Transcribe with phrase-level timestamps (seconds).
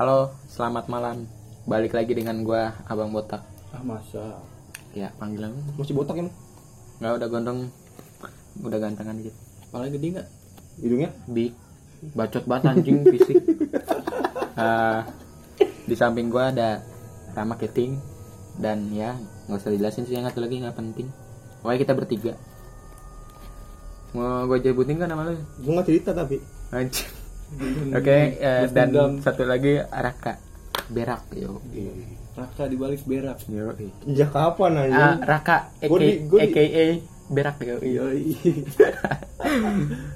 [0.00, 1.28] Halo, selamat malam.
[1.68, 3.44] Balik lagi dengan gua Abang Botak.
[3.68, 4.40] Ah masa
[4.96, 6.24] Ya, panggilan masih botak ya?
[7.04, 7.60] Nggak udah gondrong.
[8.64, 9.36] Udah gantengan dikit.
[9.68, 10.28] Paling gede nggak?
[10.80, 11.52] hidungnya Big.
[12.16, 13.36] Bacot banget anjing fisik.
[14.56, 15.00] Eh,
[15.84, 16.80] di samping gua ada
[17.36, 18.00] Rama Keting
[18.56, 19.20] dan ya
[19.52, 21.12] nggak usah dijelasin sih yang satu lagi nggak penting.
[21.60, 22.32] Pokoknya kita bertiga.
[24.16, 25.36] Mau gue sebutin kan nama lu?
[25.36, 26.40] gue nggak cerita tapi
[26.72, 27.19] Anjing.
[27.90, 30.38] Oke, eh, dan satu lagi Raka.
[30.86, 31.58] Berak, yo.
[32.32, 33.42] Raka di balik berak.
[33.44, 33.74] Yo.
[34.02, 36.86] sejak kapan aja Raka Gua di- gua di- AKA
[37.28, 37.78] Berak yo.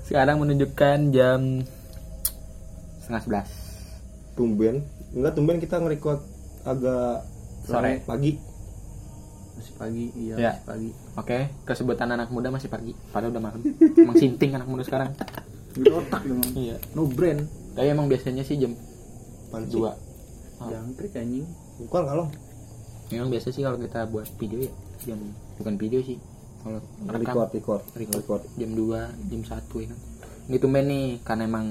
[0.04, 1.62] Sekarang menunjukkan jam
[2.98, 3.48] setengah sebelas
[4.32, 6.24] tumben enggak tumben kita nge-record
[6.64, 7.22] agak
[7.62, 8.00] Sore.
[8.02, 8.40] pagi
[9.54, 10.50] Masih pagi, iya Ya.
[10.50, 10.90] masih pagi.
[11.14, 12.90] Oke, kesebutan anak muda masih pagi.
[13.08, 13.60] Padahal udah malam.
[13.94, 15.14] Emang sinting anak muda sekarang.
[15.74, 16.40] Gede otak dong.
[16.54, 16.76] Iya.
[16.92, 17.44] No brand.
[17.74, 18.72] Tapi emang biasanya sih jam
[19.48, 19.74] Panci.
[19.74, 19.92] dua.
[20.56, 20.68] Oh.
[20.68, 21.46] Jangkrik anjing.
[21.76, 22.26] bukan kalau
[23.08, 24.72] Emang biasa sih kalau kita buat video ya
[25.04, 25.18] jam
[25.56, 26.16] bukan video sih.
[26.60, 28.80] Kalau rekam record record record, record jam 2,
[29.28, 29.98] jam 1 ya kan.
[30.46, 31.66] Gitu men nih karena emang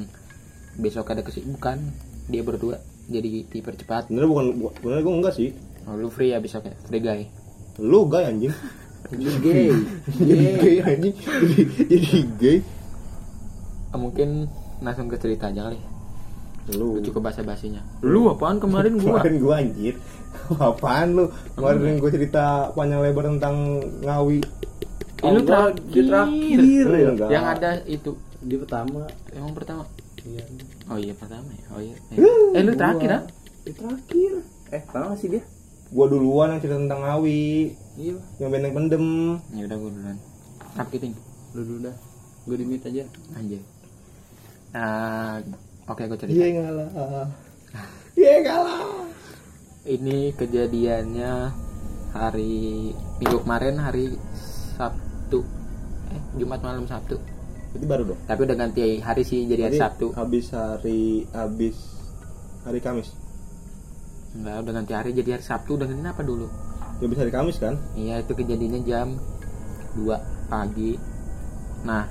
[0.76, 1.80] besok ada kesibukan
[2.26, 4.08] dia berdua jadi dipercepat.
[4.08, 5.50] sebenarnya bukan bu- sebenarnya gue enggak sih
[5.84, 7.22] Oh, lu free ya besok ya, free guy.
[7.78, 8.54] lu gay anjing
[9.42, 9.68] Gay.
[10.14, 12.00] jadi gay anjing jadi jadi
[12.36, 12.58] gay
[13.96, 14.50] mungkin
[14.80, 15.78] langsung ke cerita aja kali.
[15.78, 15.90] ya.
[16.74, 17.84] lu Lu cukup bahasa basinya.
[18.00, 19.20] Lu apaan kemarin gua?
[19.20, 19.96] kemarin gue anjir
[20.64, 23.56] apaan lu kemarin gue cerita panjang lebar tentang
[24.00, 24.40] ngawi
[25.20, 26.04] Eh, lu terakhir.
[26.04, 26.88] terakhir.
[27.10, 27.30] Enggak.
[27.30, 29.08] Yang ada itu Dia pertama.
[29.30, 29.84] emang pertama.
[30.22, 30.44] Iya.
[30.86, 31.64] Oh iya pertama ya.
[31.70, 31.96] Oh iya.
[32.12, 32.20] Eh,
[32.54, 33.24] eh lu terakhir ah?
[33.66, 34.34] Terakhir.
[34.70, 35.44] Eh, pertama sih dia.
[35.86, 38.16] gue duluan yang cerita tentang ngawi Iya.
[38.40, 39.06] yang benteng pendem
[39.52, 40.18] Ya udah gua duluan.
[40.74, 41.14] Tapi ting
[41.52, 41.96] Lu dulu dah.
[42.44, 43.04] Gue di mute aja.
[43.34, 43.60] anjir.
[44.74, 45.38] Nah,
[45.86, 46.34] oke gua cerita.
[46.34, 47.28] iya ngalah
[48.16, 48.82] iya ngalah
[49.84, 51.34] Ini kejadiannya
[52.10, 52.90] hari
[53.20, 54.16] minggu kemarin hari
[54.74, 55.44] Sabtu.
[56.10, 57.18] Eh, Jumat malam Sabtu.
[57.72, 60.14] itu baru dong Tapi udah ganti hari sih jadi hari Sabtu.
[60.14, 61.74] habis hari habis
[62.62, 63.10] hari Kamis
[64.32, 66.46] Enggak, udah ganti hari jadi hari Sabtu udah ganti apa dulu?
[66.96, 69.18] ya habis hari Kamis kan Iya itu kejadiannya jam
[69.96, 70.06] 2
[70.48, 71.02] pagi
[71.82, 72.06] Nah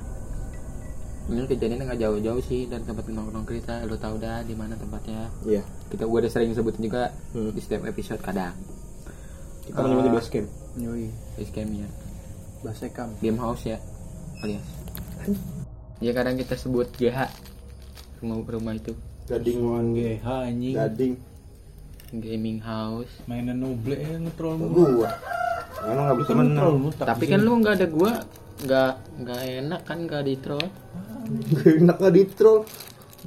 [1.23, 5.31] Ini kejadiannya nggak jauh-jauh sih dari tempat nongkrong kita Lo tau dah di mana tempatnya.
[5.47, 5.63] Iya.
[5.87, 7.55] Kita gue udah sering sebutin juga Hmm.
[7.55, 8.51] di setiap episode kadang.
[9.63, 11.07] Kita menyebutnya base camp Yoi.
[11.39, 11.87] Di scamnya
[12.63, 13.09] Basekam.
[13.19, 13.77] Game house ya
[14.43, 14.67] alias.
[16.03, 17.31] Ya kadang kita sebut GH
[18.19, 18.91] Rumah rumah itu.
[19.27, 19.59] Gading
[19.95, 20.75] GH anjing.
[20.75, 21.13] gading.
[22.13, 23.11] Gaming house.
[23.27, 25.11] Mainan noble ya ngetrol gua?
[25.83, 26.91] Emang nggak bisa menang.
[26.95, 28.11] Tapi kan lu nggak ada gua.
[28.63, 28.91] Nggak
[29.23, 30.67] nggak enak kan nggak di troll
[31.83, 32.67] enak nggak di troll.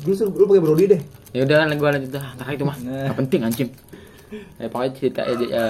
[0.04, 1.02] Lu suruh lu pakai brody deh.
[1.32, 2.24] Ya udah gue lanjut dah.
[2.36, 2.76] Ntar itu mah.
[2.80, 3.10] Nah.
[3.10, 3.70] nggak penting anjing.
[4.58, 5.66] Ya pokoknya cerita aja ya.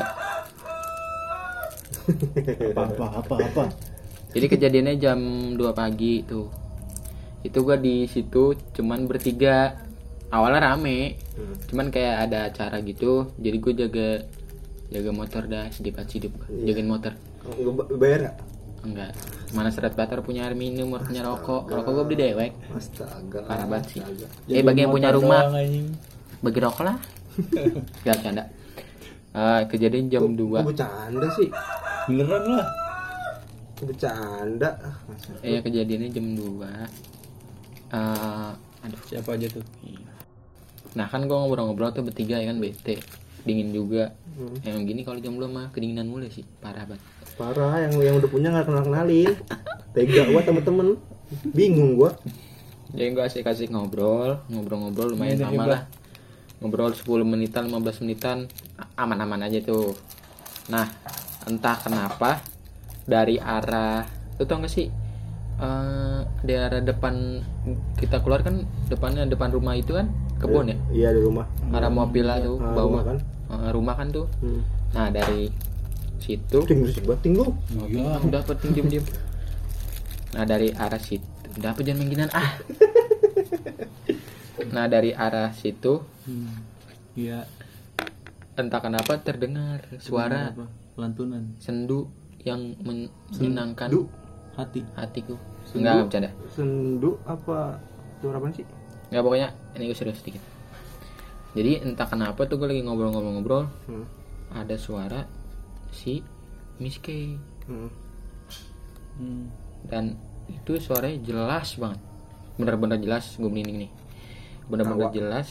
[2.70, 3.64] Apa apa apa apa.
[4.30, 5.18] jadi kejadiannya jam
[5.58, 6.46] 2 pagi tuh.
[7.42, 9.82] Itu gua di situ cuman bertiga.
[10.26, 11.22] Awalnya rame
[11.70, 13.30] cuman kayak ada acara gitu.
[13.38, 14.08] Jadi gue jaga
[14.90, 17.14] jaga motor dah sedip sedip jagain motor.
[17.94, 18.55] Bayar nggak
[18.86, 19.12] enggak.
[19.50, 21.66] Mana seret bater punya air minum punya rokok.
[21.66, 22.52] Rokok gue beli dewek.
[22.70, 23.42] Astaga.
[23.44, 24.00] Parah banget sih.
[24.00, 24.26] Astaga.
[24.48, 25.50] eh bagi yang punya rumah.
[26.38, 26.96] bagi rokok lah.
[28.06, 28.44] Gak canda
[29.36, 31.48] Eh, kejadian jam 2 Kok bercanda sih?
[32.08, 32.68] Beneran lah.
[33.76, 34.70] Bercanda.
[34.80, 35.30] Ah, masa.
[35.44, 36.64] Iya kejadiannya jam 2
[37.92, 39.00] Eh, Aduh.
[39.04, 39.64] Siapa aja tuh?
[40.96, 42.96] Nah kan gua ngobrol-ngobrol tuh bertiga ya kan bete
[43.46, 44.10] Dingin juga.
[44.34, 44.58] Hmm.
[44.60, 47.00] Emang gini kalau jam 2 mah kedinginan mulai sih Parah banget.
[47.34, 49.32] Parah yang yang udah punya nggak kenal kenalin
[49.92, 50.98] tega gua temen-temen
[51.50, 52.10] bingung gua.
[52.90, 54.42] Jadi gua asik-asik ngobrol.
[54.46, 55.82] Ngobrol-ngobrol lumayan Iya, lama lah.
[56.58, 58.48] Ngobrol 10 menitan 15 menitan
[58.94, 59.92] Aman-aman aja tuh.
[60.66, 60.88] Nah
[61.44, 62.42] entah kenapa
[63.04, 64.02] Dari arah
[64.34, 64.88] Lu tau gak sih?
[66.42, 67.40] Di arah depan
[67.96, 70.76] kita keluar kan depannya depan rumah itu kan kebun ya?
[70.92, 71.48] iya di rumah.
[71.70, 73.16] Arah mobil lah tuh Ah, bawah kan?
[73.46, 74.60] Eh, rumah kan tuh hmm.
[74.90, 75.46] nah dari
[76.18, 77.46] situ ting berisik banget ting lu
[77.86, 79.04] iya udah penting diem diem
[80.32, 81.22] nah dari arah situ
[81.54, 82.50] udah apa jangan mengginan ah
[84.74, 86.58] nah dari arah situ Hmm.
[87.14, 87.46] Iya.
[88.52, 90.66] entah kenapa terdengar suara Apa?
[90.96, 91.54] Lantunan.
[91.56, 92.10] sendu
[92.42, 94.10] yang men- menyenangkan sendu
[94.52, 94.82] Hati.
[94.92, 95.78] hatiku Sendu?
[95.78, 97.78] enggak enggak bercanda sendu apa
[98.18, 98.66] suara apa sih
[99.06, 100.42] Nggak pokoknya ini gue serius sedikit.
[101.56, 104.04] Jadi entah kenapa tuh gue lagi ngobrol-ngobrol-ngobrol hmm.
[104.52, 105.24] ada suara
[105.90, 106.20] si
[106.78, 107.08] Miss K
[107.66, 107.90] Hmm.
[109.18, 109.50] Hmm.
[109.90, 110.14] dan
[110.46, 111.98] itu suaranya jelas banget
[112.54, 113.90] bener-bener jelas gue merinding nih
[114.70, 115.18] bener-bener Ketawa.
[115.18, 115.48] jelas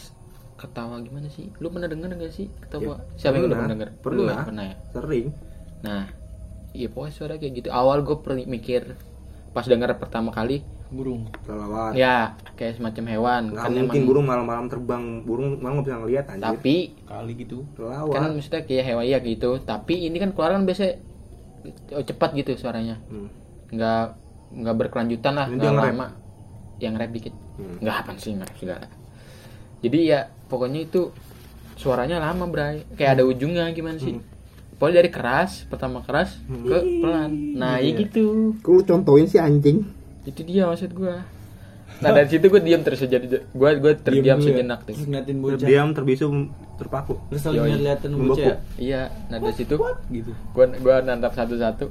[0.56, 4.16] ketawa gimana sih lu pernah denger gak sih ketawa siapa yang udah pernah denger pernah.
[4.16, 4.44] Lu ya?
[4.48, 5.28] pernah ya sering
[5.84, 6.04] nah
[6.72, 8.16] iya pokoknya suara kayak gitu awal gue
[8.48, 8.96] mikir
[9.56, 11.32] pas denger pertama kali burung.
[11.48, 11.96] Kelelawar.
[11.96, 13.44] Ya kayak semacam hewan.
[13.56, 15.04] Nggak kan mungkin emang- burung malam-malam terbang.
[15.24, 16.46] Burung malam nggak bisa ngeliat anjir.
[16.52, 16.76] Tapi
[17.08, 17.58] kali gitu.
[17.80, 18.14] Kelelawar.
[18.20, 19.52] kan maksudnya kayak hewan ya gitu.
[19.64, 21.00] Tapi ini kan keluar kan biasanya
[21.96, 23.00] oh, cepat gitu suaranya.
[23.08, 23.32] Hmm.
[23.66, 24.06] nggak
[24.62, 26.08] nggak berkelanjutan lah nggak lama.
[26.84, 27.34] Yang rap dikit.
[27.56, 27.80] Hmm.
[27.80, 28.84] nggak apa sih nggak segala
[29.86, 30.20] jadi ya
[30.50, 31.14] pokoknya itu
[31.78, 32.82] suaranya lama bray.
[32.98, 34.18] Kayak ada ujungnya gimana sih
[34.76, 37.32] pokoknya dari keras pertama keras ke pelan.
[37.56, 38.56] Nah ya gitu.
[38.60, 39.88] Kok contohin sih anjing.
[40.28, 41.24] Itu dia maksud gua.
[42.04, 44.60] Nah dari situ gue diam terus jadi gue gue terdiam dulu ya.
[44.60, 44.94] sejenak tuh.
[45.00, 45.60] Ngeliatin bocah.
[45.64, 46.26] Terdiam terbisu
[46.76, 47.14] terpaku.
[47.32, 48.44] Terus lagi ngeliatin bocah.
[48.44, 49.02] Ya iya.
[49.32, 49.76] Nah dari situ
[50.12, 50.32] gitu.
[50.52, 51.88] gua gua nantap satu-satu.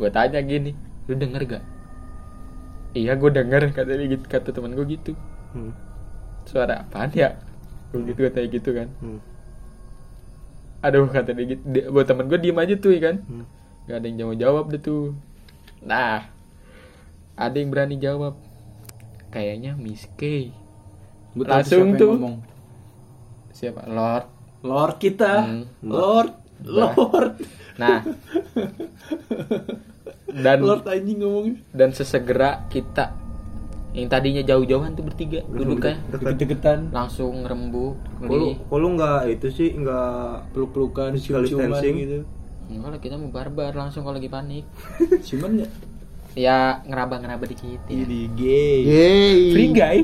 [0.00, 0.72] Gua tanya gini
[1.10, 1.64] lu denger gak?
[2.96, 5.12] Iya gua denger kata dia gitu kata teman gua gitu.
[5.52, 5.76] Hmm.
[6.48, 7.36] suara apaan ya?
[7.92, 8.88] Gua gitu katanya gitu kan.
[9.04, 9.20] Hmm.
[10.82, 11.62] Aduh kata dia gitu.
[11.64, 13.16] Dia, buat temen gua diem aja tuh ya kan?
[13.24, 13.46] Hmm.
[13.82, 15.04] gak ada yang jawab jawab deh tuh.
[15.80, 16.26] Nah
[17.34, 18.34] ada yang berani jawab.
[19.30, 20.52] Kayaknya Miss K.
[21.32, 22.12] Tahu Langsung siapa yang tuh.
[22.12, 22.36] ngomong.
[23.50, 23.80] siapa?
[23.88, 24.26] Lord.
[24.60, 25.32] Lord kita.
[25.40, 25.64] Hmm.
[25.80, 26.32] Lord.
[26.62, 27.32] Lord.
[27.74, 28.04] Nah.
[30.32, 31.60] Dan Lord anjing ngomongnya.
[31.72, 33.12] dan sesegera kita
[33.92, 36.32] yang tadinya jauh-jauhan tuh bertiga duduknya Dekat.
[36.36, 36.78] deket-deketan.
[36.96, 41.94] Langsung di kok lu nggak itu sih nggak peluk-pelukan cium-ciuman distancing.
[42.00, 42.18] gitu.
[42.72, 44.64] Enggak lah kita mau barbar langsung kalau lagi panik.
[45.28, 45.68] Cuman ya
[46.32, 48.00] ya ngeraba-ngeraba dikit ya.
[48.00, 48.78] Jadi gay.
[48.88, 49.40] Yeay.
[49.52, 49.98] free guy.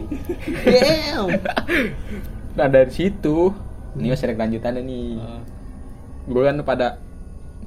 [0.68, 1.28] Damn.
[2.60, 3.56] nah dari situ.
[3.96, 5.08] Ini masih ada kelanjutannya nih.
[5.16, 5.40] Ah,
[6.28, 7.00] gue kan pada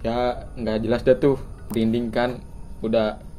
[0.05, 1.41] ya nggak jelas dah tuh.
[1.73, 2.37] Merinding kan
[2.85, 3.30] udah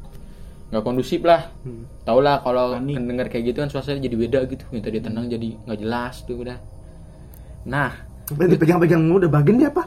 [0.73, 1.53] nggak kondusif lah.
[1.61, 1.85] Hmm.
[2.01, 2.97] tau lah kalau Panik.
[2.97, 4.65] denger kayak gitu kan suasana jadi beda gitu.
[4.73, 6.57] Yang tadi tenang jadi nggak jelas tuh udah.
[7.69, 7.93] Nah.
[8.33, 9.85] Dipegang-pegang mulu udah bagian dia apa?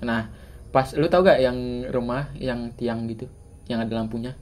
[0.00, 0.32] nah
[0.72, 3.28] pas lu tau gak yang rumah yang tiang gitu?
[3.68, 4.32] Yang ada lampunya?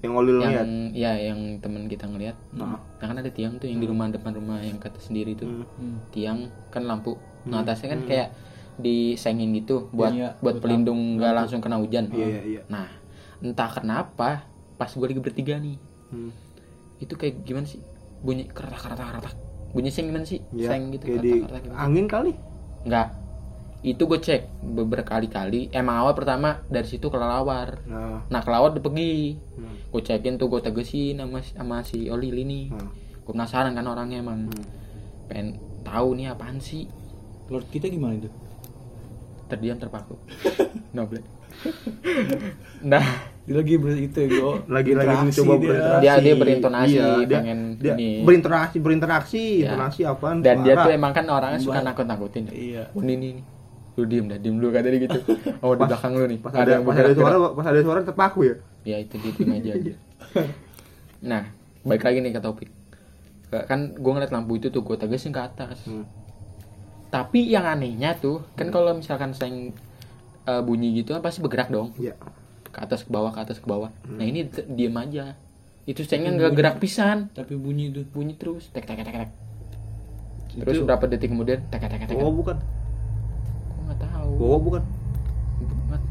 [0.00, 2.36] Yang oli yang ya yang temen kita ngeliat.
[2.52, 2.76] Nah.
[2.76, 5.48] nah kan ada tiang tuh yang di rumah depan rumah yang kata sendiri tuh.
[5.48, 5.64] Hmm.
[5.64, 5.96] hmm.
[6.12, 6.38] tiang
[6.68, 7.16] kan lampu.
[7.48, 8.28] Nah atasnya kan kayak
[8.80, 12.08] disengin gitu buat Iya, buat buat pelindung nggak langsung kena hujan.
[12.12, 12.62] Iya iya iya.
[12.72, 12.88] nah
[13.42, 14.51] entah kenapa
[14.82, 15.78] pas gue lagi bertiga nih
[16.10, 16.34] Hmm.
[16.98, 17.78] itu kayak gimana sih
[18.18, 19.34] bunyi keratak keratak keratak
[19.70, 21.74] bunyi seng gimana sih Iya, seng gitu kayak keratak di keratak gitu.
[21.74, 22.32] angin kali.
[22.82, 23.08] Enggak.
[23.82, 25.66] Itu gue cek beberapa kali-kali.
[25.70, 27.82] Emang awal pertama dari situ kelelawar.
[27.84, 28.22] Nah.
[28.26, 29.34] Nah kelelawar udah pergi.
[29.56, 29.74] Hmm.
[29.88, 32.68] Gue cekin tuh gue tegesin sama, sama si Oli ini.
[32.68, 32.90] Hmm.
[33.18, 34.46] Gue penasaran kan orangnya emang.
[34.46, 34.64] Hmm.
[35.26, 35.48] Pengen
[35.80, 36.86] tahu nih apaan sih.
[37.48, 38.30] Lord kita gimana itu
[39.48, 40.14] Terdiam terpaku.
[40.94, 41.24] Noble.
[42.82, 43.04] Nah
[43.42, 46.00] dia lagi ber itu gue Lagi lagi mencoba berinteraksi.
[46.00, 48.22] Dia- dia berintonasi, Iya, dia, pengen dia ini.
[48.22, 49.66] berinteraksi, berinteraksi, Ya.
[49.68, 50.36] intonasi apaan?
[50.40, 50.84] dan dia suara.
[50.84, 52.44] tuh emang kan orangnya suka Buat- nakut-nakutin.
[52.48, 53.34] iya Oh ini nih.
[53.92, 55.18] Lu diem dah, diem dulu kata dia gitu.
[55.60, 56.38] Oh di Pas- belakang lu nih.
[56.38, 58.54] pas ada, pas ada suara, pas ada suara terpaku ya.
[58.82, 59.94] ya itu di tim aja aja
[61.22, 61.46] nah
[61.80, 62.66] balik lagi nih ke topik
[63.48, 66.02] kan gue ngeliat lampu itu tuh gue tegesin ke atas Hmm.
[67.08, 69.70] tapi yang anehnya tuh kan kalau misalkan seng
[70.44, 72.14] eh, bunyi gitu kan pasti bergerak dong Iya.
[72.64, 75.36] ke atas ke bawah ke atas ke bawah nah ini diem aja
[75.82, 79.30] itu sengnya nggak gerak pisan tapi bunyi itu bunyi terus tek tek tek tek
[80.54, 82.56] terus berapa detik kemudian tek tek tek tek Oh bukan.
[82.56, 84.82] gue nggak tahu Oh bukan.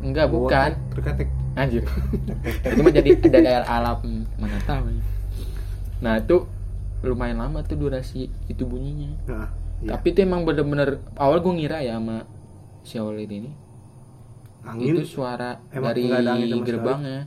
[0.01, 1.29] enggak bukan Terketek.
[1.51, 1.83] Anjir.
[2.63, 3.99] itu mah jadi dari alam
[4.35, 4.87] mana tahu.
[5.99, 6.47] Nah, itu
[7.01, 9.11] lumayan lama tuh durasi itu bunyinya.
[9.27, 9.47] Nah,
[9.77, 9.93] iya.
[9.93, 12.23] Tapi itu emang bener-bener awal gue ngira ya sama
[12.81, 13.51] si Olid ini
[14.61, 17.21] angin itu suara emang dari ada angin gerbangnya.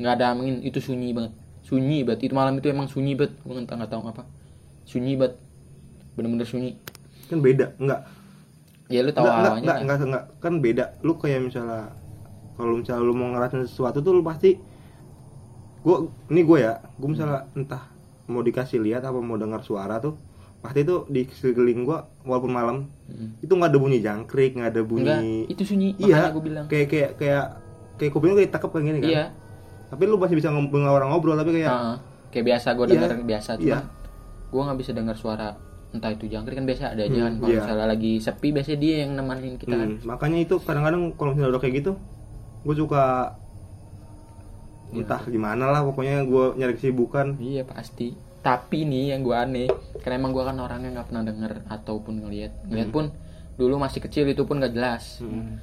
[0.00, 1.32] nggak ada angin, itu sunyi banget.
[1.66, 2.30] Sunyi banget.
[2.30, 3.36] Itu malam itu emang sunyi banget.
[3.42, 4.22] Gue nggak nggak tahu apa.
[4.88, 5.36] Sunyi banget.
[6.16, 6.78] Bener-bener sunyi.
[7.30, 8.00] kan beda, enggak.
[8.90, 9.82] Ya lu tahu Enggak, enggak, awalnya enggak, kan?
[9.86, 10.84] enggak, enggak, kan beda.
[11.06, 11.82] Lu kayak misalnya
[12.58, 14.58] kalau misalnya lu mau ngerasain sesuatu tuh lu pasti
[15.86, 17.88] gua ini gue ya, gue misalnya entah
[18.26, 20.18] mau dikasih lihat apa mau dengar suara tuh
[20.60, 22.76] pasti tuh di sekeliling gua walaupun malam
[23.06, 23.40] Mm.
[23.40, 25.88] itu nggak ada bunyi jangkrik nggak ada bunyi Enggak, itu sunyi.
[25.98, 26.66] iya gue bilang.
[26.66, 27.44] kayak kayak kayak
[27.96, 29.24] kayak kuping lu kayak takep kayak gini kan Iya.
[29.88, 31.96] tapi lu masih bisa ngobrol orang ngobrol tapi kayak Heeh.
[32.30, 32.92] Kayak biasa gue Iya.
[32.94, 33.78] denger biasa cuma Iya.
[34.46, 35.48] gue nggak bisa dengar suara
[35.90, 37.60] entah itu jangkrik kan biasa ada aja kan Hmm, kalau iya.
[37.60, 41.50] misalnya lagi sepi biasanya dia yang nemenin kita kan Hmm, makanya itu kadang-kadang kalau misalnya
[41.50, 41.92] udah kayak gitu
[42.62, 43.04] gue suka
[44.88, 45.02] Iya.
[45.02, 49.68] entah gimana lah pokoknya gue nyari kesibukan iya pasti tapi nih yang gue aneh
[50.00, 53.12] karena emang gue kan orangnya nggak pernah denger ataupun ngelihat ngelihat pun
[53.60, 55.20] dulu masih kecil itu pun nggak jelas.
[55.20, 55.60] Hmm.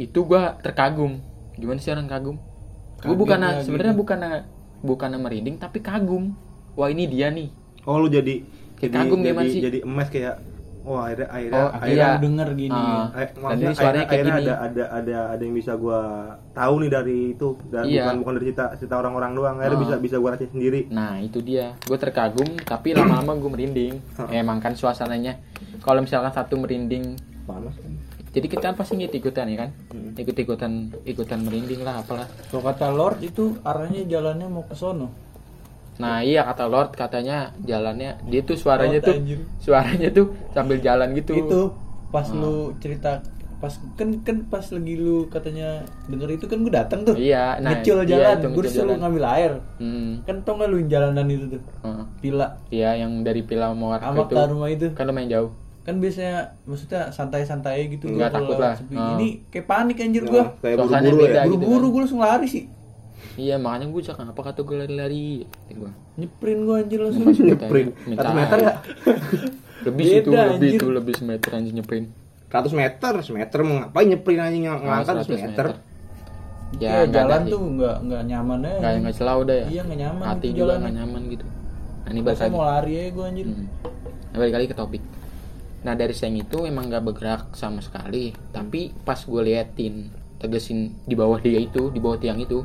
[0.00, 1.20] itu gue terkagum.
[1.60, 2.40] Gimana sih orang kagum?
[3.04, 4.02] Gue bukan sebenarnya gitu.
[4.02, 4.18] bukan
[4.80, 6.32] bukan merinding tapi kagum.
[6.74, 7.52] Wah ini dia nih.
[7.84, 8.42] Oh lu jadi
[8.80, 9.60] Kayak jadi kagum jadi, gimana sih?
[9.60, 10.34] jadi emes kayak
[10.82, 12.08] oh akhirnya akhirnya Oh, akhirnya, iya.
[12.16, 12.72] Denger gini.
[12.74, 13.06] Ah.
[13.12, 14.40] eh, Dan maksudnya akhirnya, kayak akhirnya gini.
[14.42, 16.00] ada ada ada ada yang bisa gua
[16.50, 18.02] tahu nih dari itu dan Iya.
[18.02, 19.82] bukan bukan dari cerita cerita orang-orang doang akhirnya Ah.
[19.82, 23.94] bisa bisa gua rasain sendiri Nah itu dia, gue terkagum tapi lama-lama gue merinding.
[24.16, 24.30] Heeh.
[24.36, 25.36] Emang kan suasananya,
[25.78, 27.76] kalau misalkan satu merinding, panas
[28.30, 30.14] jadi kita kan pasti ngikut ikutan ya kan, Hmm.
[30.14, 30.72] ikut ikutan
[31.02, 32.30] ikutan merinding lah apalah.
[32.46, 35.10] Kalau kata Lord itu arahnya jalannya mau ke sono.
[36.00, 39.38] Nah iya kata Lord katanya jalannya, dia tuh suaranya Lord, tuh, anjir.
[39.58, 41.32] suaranya tuh sambil jalan gitu.
[41.36, 41.60] Itu
[42.08, 42.34] pas Ah.
[42.34, 43.20] lu cerita
[43.56, 47.12] pas kan kan pas lagi lu katanya denger itu kan gue datang tuh.
[47.12, 48.98] Iya, nah, ngecil iya, jalan, itu gue disuruh jalan.
[48.98, 49.52] ngambil air.
[49.76, 50.24] Hmm.
[50.24, 51.62] Kan tau gak lu yang jalanan itu tuh?
[51.84, 52.04] heeh.
[52.18, 54.86] Pila Iya yang dari Pila itu ke rumah itu.
[54.96, 55.52] kan lumayan jauh.
[55.80, 58.72] Kan biasanya maksudnya santai-santai gitu gua Nggak takut lah.
[58.74, 58.96] sepi.
[58.96, 59.12] Ah.
[59.14, 60.44] Ini kayak panik anjir Nah, gua.
[60.56, 61.90] kayak Suasananya buru-buru ya gitu Buru-buru kan.
[61.90, 62.64] gua langsung lari sih.
[63.36, 65.44] Iya makanya gue cakap apa kata gue lari-lari.
[65.72, 65.90] Gua.
[66.16, 67.30] Nyeprin gua anjir langsung.
[67.30, 67.88] Nyeprin.
[68.04, 68.78] minta Satu meter nggak?
[69.80, 70.72] Lebih Beda, itu, lebih anjir.
[70.76, 72.04] itu, lebih semeter anjing nyeprin.
[72.50, 75.66] 100 meter, semeter mau ngapain nyeprin anjing ng- Ah, ngangkat 100 100 meter.
[76.78, 78.78] Ya, Ya, jalan tuh nggak nggak nyaman aja.
[78.78, 79.66] Nggak nggak celah udah ya.
[79.66, 81.46] Iya, nggak nyaman Hati itu juga nggak nyaman gitu.
[82.00, 82.50] Nah, ini lagi.
[82.50, 83.46] mau lari aja gua anjir.
[83.46, 83.66] Hmm.
[84.30, 85.02] Nah, balik lagi ke topik.
[85.80, 88.36] Nah dari seng itu emang nggak bergerak sama sekali.
[88.52, 92.60] Tapi pas gue liatin, tegesin di bawah dia itu, di bawah tiang itu,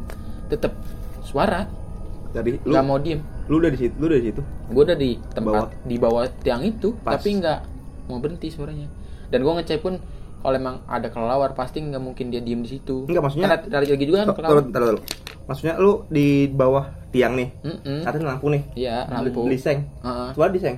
[0.47, 0.73] tetep
[1.21, 1.65] suara,
[2.31, 3.19] Dari lu nggak mau diem.
[3.47, 4.41] lu udah di situ, lu udah di situ.
[4.67, 5.69] Gue udah di tempat Bawah.
[5.83, 7.15] di bawah tiang itu, Pas.
[7.15, 7.59] tapi nggak
[8.07, 8.87] mau berhenti suaranya.
[9.27, 9.97] Dan gue ngecek pun
[10.39, 13.09] kalau emang ada kelelawar pasti nggak mungkin dia diem di situ.
[13.09, 14.53] Enggak, maksudnya- Karena tadi lagi juga kan kelelawar.
[14.53, 15.03] taruh, taruh, taruh.
[15.45, 17.49] Maksudnya lu di bawah tiang nih.
[17.61, 18.01] Mm-mm.
[18.01, 18.63] Saatnya lampu nih.
[18.73, 19.41] Iya, lampu.
[19.45, 19.79] Di seng.
[20.01, 20.29] Heeh.
[20.33, 20.75] Suara di seng.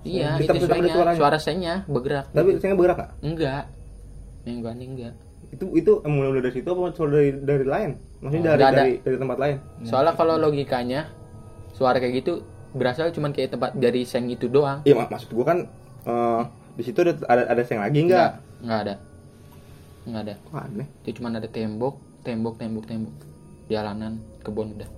[0.00, 2.32] Iya, Di itu suaranya, suara sengnya bergerak.
[2.32, 3.10] Tapi sengnya bergerak nggak?
[3.20, 3.64] Enggak.
[4.48, 5.14] Yang gua enggak.
[5.50, 7.90] Itu itu mulai mulai dari situ apa soal dari dari lain?
[8.20, 8.76] Maksudnya Oh, dari ada.
[8.76, 9.56] dari dari tempat lain.
[9.82, 11.00] Soalnya kalau logikanya
[11.70, 12.32] suara kayak gitu
[12.70, 14.84] berasal cuman kayak tempat dari seng itu doang.
[14.84, 15.58] Iya, mak- maksud gua kan
[16.06, 16.42] eh,
[16.74, 18.38] di situ ada ada, ada seng lagi enggak?
[18.62, 18.94] Enggak ada.
[20.06, 20.34] Enggak ada.
[20.48, 20.86] Wah, aneh.
[21.02, 23.14] Itu cuman ada tembok, tembok, tembok, tembok.
[23.66, 24.90] Jalanan, kebun udah.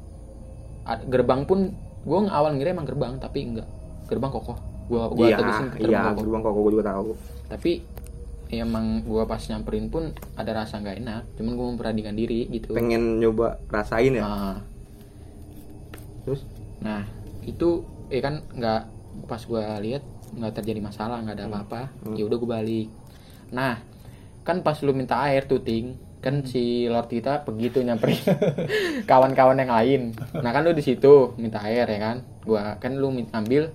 [0.84, 3.68] Ada, gerbang pun gua awal ngira emang gerbang tapi enggak.
[4.06, 4.58] Gerbang kokoh.
[4.90, 6.22] Gua gua Iya, tegesin ke iya, gerbang kokoh.
[6.26, 7.10] gerbang kok gua juga tahu.
[7.48, 7.72] Tapi
[8.52, 11.22] emang gua pas nyamperin pun ada rasa nggak enak.
[11.40, 12.76] Cuman gua memperhatikan diri gitu.
[12.76, 14.24] Pengen nyoba rasain ya.
[14.24, 14.58] Ah.
[16.28, 16.44] Terus
[16.82, 17.06] Nah,
[17.46, 18.82] itu eh kan nggak
[19.30, 20.02] pas gua lihat
[20.34, 21.82] nggak terjadi masalah, nggak ada apa-apa.
[22.02, 22.14] Hmm.
[22.18, 22.90] Ya udah gua balik.
[23.54, 23.78] Nah,
[24.42, 28.18] kan pas lu minta air tuh ting, kan si Lord kita pergi tuh nyamperin
[29.10, 30.02] kawan-kawan yang lain.
[30.42, 32.16] Nah, kan lu di situ minta air ya kan.
[32.42, 33.70] Gua kan lu ambil.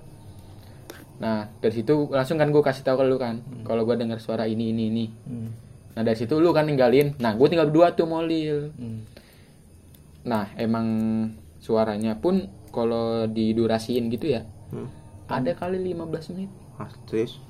[1.18, 4.46] Nah, dari situ langsung kan gua kasih tahu ke lu kan, kalau gua dengar suara
[4.46, 5.06] ini ini ini.
[5.26, 5.50] Hmm.
[5.98, 7.18] Nah, dari situ lu kan ninggalin.
[7.18, 8.70] Nah, gua tinggal berdua tuh molil.
[8.78, 9.02] Hmm.
[10.22, 10.86] Nah, emang
[11.58, 14.88] suaranya pun kalau didurasiin gitu ya, hmm.
[15.26, 17.42] ada kali 15 menit, Ah, serius?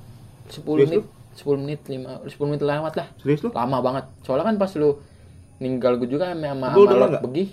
[0.48, 1.04] 10 Serius menit,
[1.36, 3.08] 10 menit, 5, 10 menit lewat lah.
[3.20, 3.52] Serius lu?
[3.52, 4.04] Lama banget.
[4.24, 4.96] Soalnya kan pas lu
[5.60, 7.22] ninggal gue juga sama sama Lu denger Lord nggak?
[7.28, 7.46] Begi.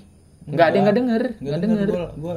[0.46, 1.88] Enggak ada yang enggak denger, Nggak enggak denger.
[1.90, 2.36] Gua, gua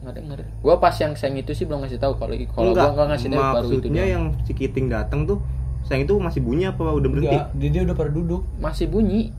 [0.00, 0.38] Enggak denger.
[0.58, 3.36] Gua pas yang seng itu sih belum ngasih tahu kalau kalau gua enggak ngasih tahu
[3.36, 3.74] baru itu.
[3.76, 4.10] Maksudnya doang.
[4.10, 5.38] yang si Kiting datang tuh
[5.82, 7.28] seng itu masih bunyi apa udah berhenti?
[7.30, 8.42] enggak, dia, dia udah pada duduk.
[8.56, 9.32] masih bunyi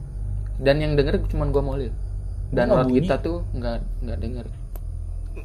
[0.58, 1.92] dan yang denger cuman gua molil.
[2.50, 2.98] Dan Nggak bunyi.
[3.00, 4.46] kita tuh enggak enggak denger.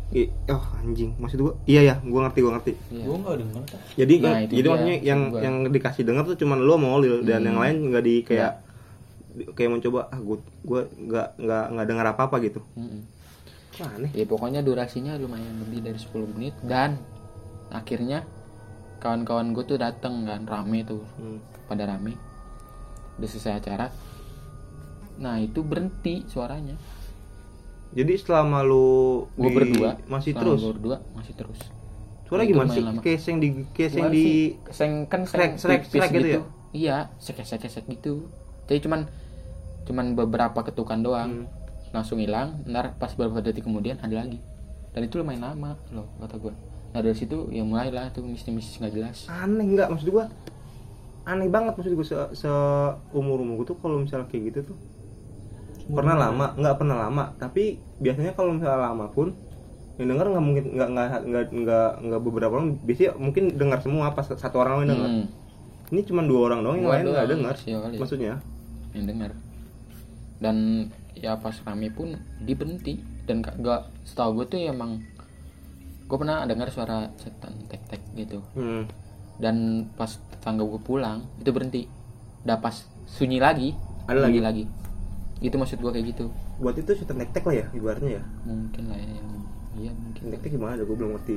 [0.08, 2.72] I- oh anjing, maksud gua iya ya, gua ngerti gua ngerti.
[2.90, 3.02] Iya.
[3.02, 3.62] Gua enggak denger.
[3.96, 5.40] Jadi Nah, itu jadi dia, maksudnya yang gua.
[5.40, 7.46] yang dikasih denger tuh cuman lu sama Olil dan Hmm.
[7.46, 8.52] yang lain nggak di kayak
[9.52, 12.60] kayak mencoba ah gua gua nggak nggak nggak dengar apa apa gitu.
[12.74, 13.00] Mm-mm.
[13.78, 14.10] Aneh.
[14.10, 16.96] Ya pokoknya durasinya lumayan lebih dari 10 menit dan
[17.68, 18.24] akhirnya
[18.96, 21.38] kawan-kawan gue tuh dateng kan rame tuh Hmm.
[21.66, 22.16] pada rame
[23.14, 23.86] udah selesai acara
[25.16, 26.76] nah itu berhenti suaranya
[27.88, 30.58] Jadi selama lu gue berdua masih terus.
[30.58, 31.60] gua berdua masih terus
[32.24, 32.82] Suara Itu gimana sih?
[32.82, 33.00] lama.
[33.00, 34.40] Kayak seng di kayak seng Gimana di sih?
[34.68, 36.42] seng kan Srek, srek, srek gitu ya?
[36.72, 38.26] iya sek sek sek gitu
[38.66, 39.06] jadi cuman
[39.84, 41.65] cuman beberapa ketukan doang Hmm.
[41.94, 44.40] Langsung hilang ntar pas beberapa detik kemudian ada lagi.
[44.96, 46.54] Dan itu lumayan lama loh kata gue
[46.96, 49.18] nah dari situ ya mulailah tuh mistis-mistis nggak jelas.
[49.28, 50.32] Aneh nggak maksud gua
[51.28, 52.50] aneh banget maksud gua se, se
[53.12, 54.76] umur umur gua tuh kalau misalnya kayak gitu tuh.
[55.92, 59.36] Pernah lama nggak pernah lama tapi biasanya kalau misalnya lama pun
[60.00, 64.16] yang denger nggak mungkin nggak nggak nggak nggak nggak beberapa orang biasanya mungkin dengar semua
[64.16, 65.10] pas satu orang yang denger.
[65.12, 65.26] Hmm,
[65.92, 68.34] ini cuma dua orang doang yang lain nggak dengar iya maksudnya?
[68.96, 69.30] Yang dengar
[70.36, 70.56] dan
[71.16, 75.00] ya pas rame pun dia berhenti dan gak, gak setahu gue tuh emang
[76.06, 78.38] gue pernah dengar suara setan tek tek gitu.
[78.54, 78.86] Hmm.
[79.36, 79.56] dan
[79.92, 81.82] pas tetangga gue pulang itu berhenti.
[82.40, 82.72] Udah pas
[83.04, 84.64] sunyi lagi Ada bunyi lagi?
[85.38, 86.32] itu maksud gue kayak gitu.
[86.56, 88.22] Buat itu sudah tek tek lah ya ibaratnya ya?
[88.42, 89.30] Mungkin lah ya yang
[89.76, 90.22] iya mungkin.
[90.30, 91.36] Tek tek gimana gue belum ngerti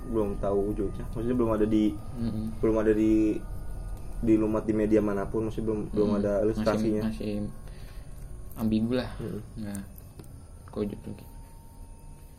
[0.00, 2.56] belum tahu wujudnya maksudnya belum ada di Mm-mm.
[2.58, 3.36] belum ada di
[4.20, 6.18] di lumat di media mana pun maksudnya belum belum Mm.
[6.18, 7.02] ada ilustrasinya.
[7.04, 7.32] masih, masih
[8.60, 9.10] ambigu lah.
[9.18, 9.40] Mm.
[9.64, 9.82] nggak
[10.70, 11.26] kojok lagi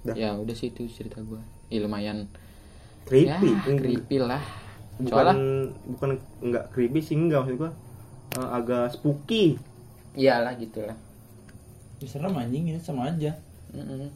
[0.02, 0.16] Dah.
[0.18, 2.28] ya udah sih itu cerita gue ya, lumayan.
[3.08, 4.44] Creepy ya, creepy lah.
[5.02, 5.34] Bukan soalnya
[5.90, 6.10] bukan
[6.44, 7.72] enggak creepy sih enggak maksud gua.
[8.38, 9.58] Eh, agak spooky.
[10.14, 10.98] Iyalah gitu lah.
[12.04, 13.34] Ya, serem anjing ini sama aja.
[13.72, 14.12] Mm-mm.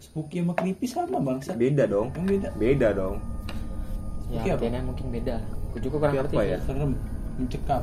[0.00, 2.10] spooky sama creepy sama bangsa beda dong.
[2.16, 2.48] Yang beda?
[2.56, 3.16] Beda dong.
[4.32, 4.56] Ya Oke, apa?
[4.58, 5.46] artinya mungkin beda lah.
[5.76, 6.58] Gue juga kurang ngerti apa ya?
[6.64, 6.92] serem.
[7.36, 7.82] Mencekam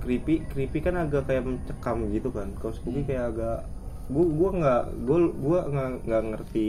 [0.00, 2.48] creepy creepy kan agak kayak mencekam gitu kan.
[2.56, 2.78] Kalau Hmm.
[2.78, 3.58] spooky kayak agak
[4.08, 6.66] gua gua nggak gua gua nggak nggak ngerti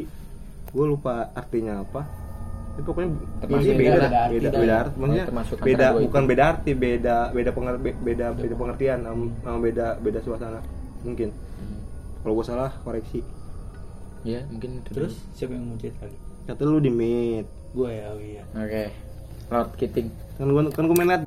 [0.69, 2.01] gua lupa artinya apa.
[2.71, 3.09] Tapi pokoknya
[3.41, 4.95] Termasuk beda beda arti beda, beda arti.
[4.95, 6.03] maksudnya termasuk beda dua itu.
[6.05, 10.59] bukan beda arti beda beda penger, be- beda beda pengertian sama, beda beda suasana.
[11.01, 11.29] Mungkin.
[11.31, 11.79] Hmm.
[12.21, 13.19] kalau gua salah koreksi.
[14.21, 16.17] Ya mungkin itu terus siapa yang mau cerita lagi?
[16.43, 18.43] Kata lu di meet gue ya oh iya.
[18.53, 18.83] Oke.
[19.49, 20.07] Lord Kiting
[20.37, 21.23] kan gua kan gua main net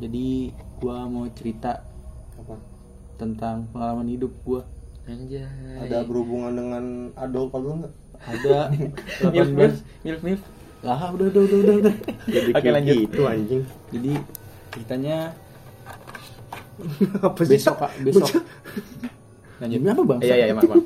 [0.00, 1.84] jadi gua mau cerita
[2.38, 2.56] apa?
[3.20, 4.62] tentang pengalaman hidup gua.
[5.06, 5.46] Anjay.
[5.82, 6.84] Ada berhubungan dengan
[7.18, 8.58] adult atau enggak ada.
[9.34, 10.42] Milf milf 18 milf milf.
[10.82, 11.94] Lah udah udah udah udah, udah.
[12.26, 12.96] jadi Oke, lanjut.
[13.06, 13.62] gitu anjing.
[13.94, 14.12] Jadi
[14.74, 15.16] ceritanya
[17.26, 17.52] apa sih?
[17.54, 18.28] besok Kak, besok.
[19.62, 19.78] Lanjut.
[19.86, 20.20] Apa bang?
[20.22, 20.84] Iya iya maaf, maaf.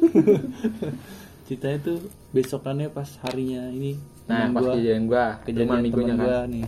[1.48, 1.98] ceritanya tuh
[2.36, 3.96] besokannya pas harinya ini.
[4.28, 5.26] Nah pas gua, kejadian gua.
[5.48, 6.28] Kejadian minggunya temen kan.
[6.28, 6.66] gua nih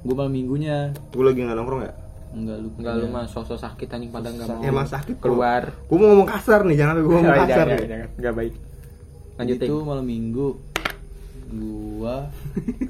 [0.00, 0.94] gua malam minggunya.
[1.10, 1.92] Gue lagi nggak nongkrong ya?
[2.28, 5.62] Enggak lu enggak lu mah sosok sakit anjing pada enggak mau emang sakit keluar.
[5.84, 7.66] Gue mau ngomong kasar nih jangan gue ngomong kasar
[8.14, 8.54] enggak baik.
[9.36, 10.48] Lanjut itu malam minggu.
[11.48, 12.28] Gua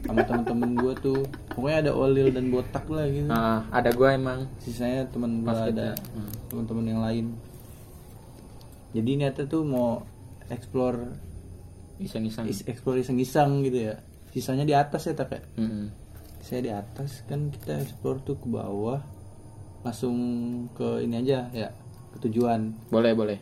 [0.02, 3.30] sama temen-temen gua tuh pokoknya ada Olil dan botak lah gitu.
[3.30, 4.50] Ah, ada gua emang.
[4.58, 5.94] Sisanya temen gua Pas ada.
[6.10, 6.32] Hmm.
[6.50, 7.26] teman-teman yang lain.
[8.90, 10.02] Jadi niatnya tuh mau
[10.48, 11.12] explore
[11.98, 12.48] iseng-iseng.
[12.48, 14.02] is- explore iseng-iseng gitu ya.
[14.28, 15.86] Sisanya di atas ya tapi Mm-mm.
[16.48, 19.04] Saya di atas kan kita explore tuh ke bawah
[19.84, 20.16] langsung
[20.72, 21.68] ke ini aja ya
[22.16, 22.72] ke tujuan.
[22.88, 23.38] Boleh boleh.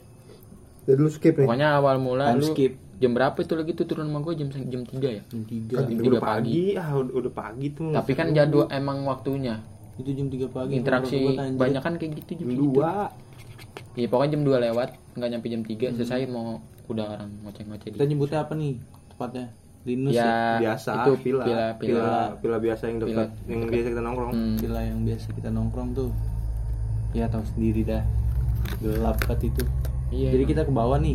[0.91, 1.47] Jadi lu skip nih.
[1.47, 2.75] Pokoknya awal mula Time lu skip.
[2.99, 4.35] jam berapa itu lagi tuh turun sama gua?
[4.35, 5.23] Jam jam 3 ya?
[5.23, 5.75] Jam tiga.
[5.79, 6.27] Kan jam tiga pagi.
[6.27, 6.63] pagi.
[6.75, 7.91] ah udah, udah pagi tuh.
[7.95, 9.55] Tapi kan jadwal emang waktunya.
[9.95, 10.73] Itu jam 3 pagi.
[10.75, 11.19] Interaksi
[11.55, 13.15] banyak kan kayak gitu jam dua.
[13.95, 14.89] Iya pokoknya jam 2 lewat.
[15.15, 18.11] Nggak nyampe jam 3 selesai mau udah orang ngoceh-ngoceh kita gitu.
[18.15, 18.79] nyebutnya apa nih
[19.11, 19.47] tepatnya
[19.87, 20.91] Linus ya, Ya biasa.
[20.99, 22.19] itu villa villa villa villa.
[22.43, 24.31] villa biasa yang dekat yang biasa kita nongkrong.
[24.35, 24.57] Hmm.
[24.59, 26.11] villa yang biasa kita nongkrong tuh.
[27.15, 28.03] Ya tahu sendiri dah.
[28.83, 29.63] Gelap banget itu.
[30.07, 30.31] Iya.
[30.35, 31.15] jadi kita ke bawah nih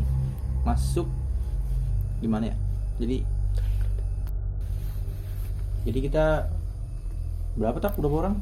[0.64, 1.08] masuk.
[2.20, 2.56] Gimana ya?
[2.98, 3.28] Jadi
[5.82, 6.26] jadi kita
[7.58, 7.98] berapa tak?
[8.00, 8.36] Berapa orang?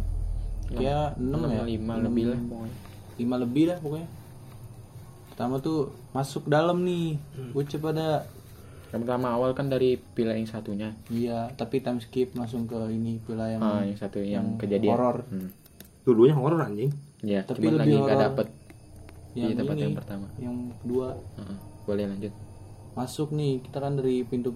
[0.69, 1.63] Kayak enam ya?
[1.65, 2.75] lima lebih lah pokoknya.
[3.17, 4.07] lima lebih lah pokoknya.
[5.33, 5.79] Pertama tuh
[6.13, 7.17] masuk dalam nih.
[7.33, 7.49] Hmm.
[7.49, 8.07] bocah pada
[8.89, 10.89] Yang pertama awal kan dari pila yang satunya.
[11.07, 14.91] iya tapi time skip langsung ke ini villa yang Ah, yang satu yang yang kejadian.
[14.91, 15.17] horor.
[15.27, 15.49] Hmm.
[16.01, 18.47] dua-duanya horor anjing Iya, Tapi cuman lagi lebih nggak dapet
[19.31, 20.25] yang di tempat ini, yang pertama.
[20.37, 21.57] yang kedua Heeh.
[21.85, 22.33] Boleh lanjut.
[22.91, 24.49] masuk nih kita kan dari pintu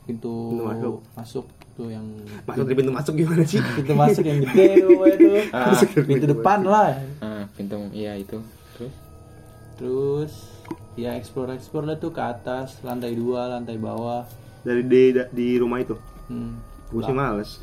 [0.00, 0.94] pintu, Pintu masuk.
[1.12, 2.06] masuk tuh yang
[2.44, 6.58] masuk dari pintu masuk gimana sih pintu masuk yang gede tuh itu Ah, pintu depan
[6.62, 8.38] lah Ah, pintu iya itu.
[8.76, 8.94] Terus
[9.76, 10.32] terus
[11.00, 14.28] ya explore explore lah tuh ke atas lantai dua lantai bawah.
[14.60, 15.96] Dari di, di rumah itu?
[16.28, 16.60] Hmm.
[16.90, 17.62] gue sih males.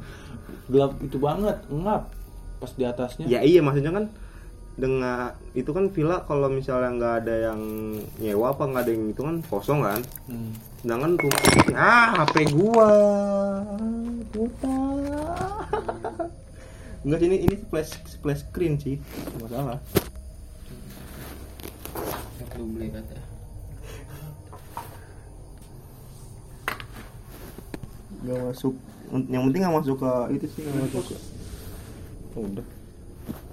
[0.72, 2.12] Gelap itu banget ngap
[2.60, 3.24] pas di atasnya.
[3.26, 4.06] Ya iya maksudnya kan
[4.78, 7.60] dengan itu kan villa kalau misalnya nggak ada yang
[8.22, 10.00] nyewa apa nggak ada yang itu kan kosong kan?
[10.30, 10.52] Hmm.
[10.78, 11.40] sedangkan rumah
[11.74, 12.90] ah HP gua.
[14.30, 14.78] Puta.
[17.08, 19.00] Enggak ini ini splash splash screen sih.
[19.40, 19.80] Nggak salah
[22.58, 23.14] lu beli kata.
[28.18, 28.74] nggak masuk.
[29.30, 31.18] Yang penting nggak masuk ke itu sih nggak masuk.
[32.34, 32.66] Ke udah.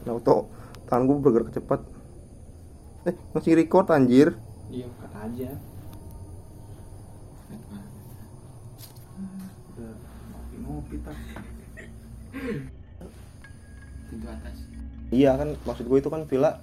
[0.10, 0.50] Nah tau
[0.90, 1.82] tangan gua bergerak cepat.
[3.06, 4.34] Eh masih record anjir.
[4.74, 5.50] Iya kata aja.
[9.70, 9.94] Udah
[10.34, 11.18] ngopi ngopi tak
[14.10, 14.58] Pintu atas.
[15.14, 16.60] Iya kan maksud gue itu kan villa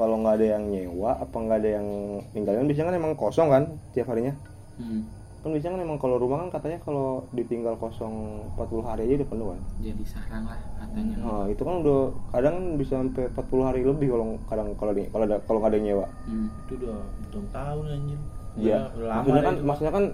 [0.00, 1.86] kalau nggak ada yang nyewa apa nggak ada yang
[2.30, 4.32] tinggalin biasanya kan emang kosong kan tiap harinya
[4.74, 5.04] Hmm.
[5.38, 8.12] kan biasanya kan emang kalau rumah kan katanya kalau ditinggal kosong
[8.54, 11.14] 40 hari aja udah penuh kan Jadi sarang lah katanya.
[11.16, 15.04] nah itu kan udah kadang kan bisa sampai 40 hari lebih kalau kadang kalau di
[15.06, 16.48] kalau ada kalau nggak ada yang nyewa Hmm.
[16.58, 18.18] itu udah belum tahun anjir
[18.56, 19.64] iya maksudnya kan itu.
[19.64, 20.04] maksudnya kan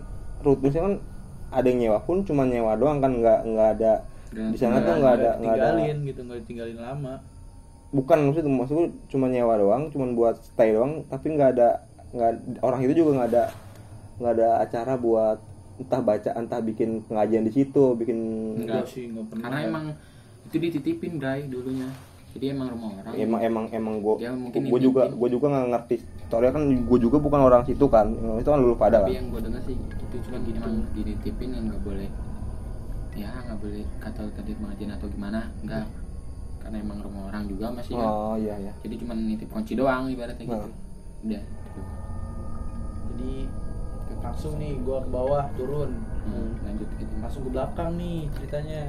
[0.42, 0.94] rutinnya kan
[1.49, 3.92] ada yang nyewa pun cuma nyewa doang kan nggak nggak ada
[4.29, 7.14] di sana tuh Nggak- ada nggak ada ditinggalin gitu nggak ditinggalin lama
[7.96, 11.68] bukan maksud maksud gue cuma nyewa doang cuma buat stay doang tapi nggak ada
[12.12, 13.44] nggak orang itu juga nggak ada
[14.20, 15.38] nggak ada acara buat
[15.76, 18.18] entah baca entah bikin pengajian di situ bikin
[18.64, 18.88] Enggak.
[18.88, 19.44] sih nggak pernah.
[19.44, 19.85] Karena emang
[20.48, 21.88] itu dititipin Bray dulunya.
[22.37, 23.12] Jadi emang rumah orang.
[23.16, 25.96] Emang emang emang gue Dia mungkin gue juga gue juga nggak ngerti.
[26.28, 29.18] Soalnya kan gue juga bukan orang situ kan itu kan dulu pada tapi kan.
[29.20, 32.09] yang gue dengar sih itu cuma gini emang dititipin yang nggak boleh
[33.16, 35.88] ya nggak boleh kata tadi pengajian atau gimana enggak
[36.66, 38.11] karena emang rumah orang juga masih kan.
[38.11, 38.74] Oh iya iya.
[38.83, 40.59] Jadi cuma nitip kunci doang ibaratnya gitu.
[40.59, 40.74] Nah.
[41.26, 41.81] udah gitu.
[43.14, 43.35] jadi
[44.18, 45.90] langsung nih gua ke bawah turun.
[46.26, 47.14] Hmm, lanjut gitu.
[47.22, 48.83] Langsung ke belakang nih ceritanya.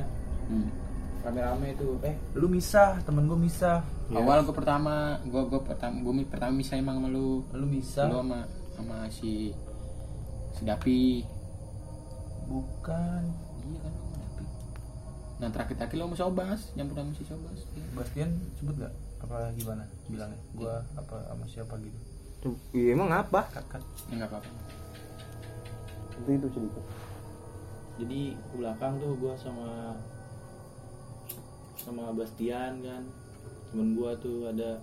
[0.49, 0.69] Hmm.
[1.17, 3.83] rame-rame itu eh lu misah temen gua misah.
[4.07, 4.23] Iya.
[4.23, 7.43] awal gue pertama gue gue pertama gue pertama bisa emang sama lu.
[7.51, 8.07] Lu misah?
[8.07, 9.51] Lu sama sama si
[10.55, 11.21] si Dapi
[12.47, 13.23] bukan
[13.67, 14.45] iya kan lu sama Dapi
[15.37, 17.85] nah terakhir terakhir lu sama Sobas nyampur sama si Sobas Iya.
[17.93, 20.41] Bastian sebut gak apa gimana bilangnya?
[20.53, 21.97] Gua apa sama siapa gitu?
[22.73, 23.49] Iya emang apa?
[23.49, 23.83] Kat kat.
[24.13, 24.49] Ya nggak apa-apa.
[26.21, 26.81] Itu itu cerita.
[27.97, 29.97] Jadi ke belakang tuh gua sama
[31.81, 33.03] sama Bastian kan.
[33.73, 34.79] Temen gua tuh ada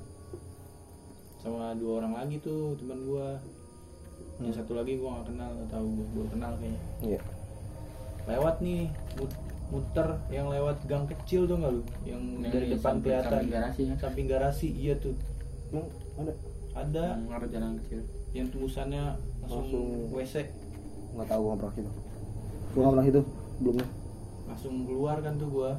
[1.38, 3.38] sama dua orang lagi tuh temen gua.
[4.43, 6.83] Yang satu lagi gua nggak kenal nggak tahu gua kenal kayaknya.
[7.07, 7.21] Iya.
[8.25, 8.90] Lewat nih
[9.74, 11.82] muter yang lewat gang kecil tuh nggak lu?
[12.04, 13.30] Yang Yang dari depan samping- kelihatan.
[13.32, 13.96] samping garasi kan?
[13.98, 15.14] samping garasi iya tuh.
[15.68, 16.32] Emang ada?
[16.74, 17.04] Ada.
[17.16, 18.00] Yang ada jalan kecil.
[18.32, 19.02] Yang tembusannya
[19.40, 20.34] langsung, Langsung- WC
[21.12, 21.90] nggak tahu nggak pernah situ.
[22.64, 23.20] Gue nggak pernah situ
[23.56, 23.87] belumnya.
[24.44, 25.72] Langsung keluar kan tuh gua.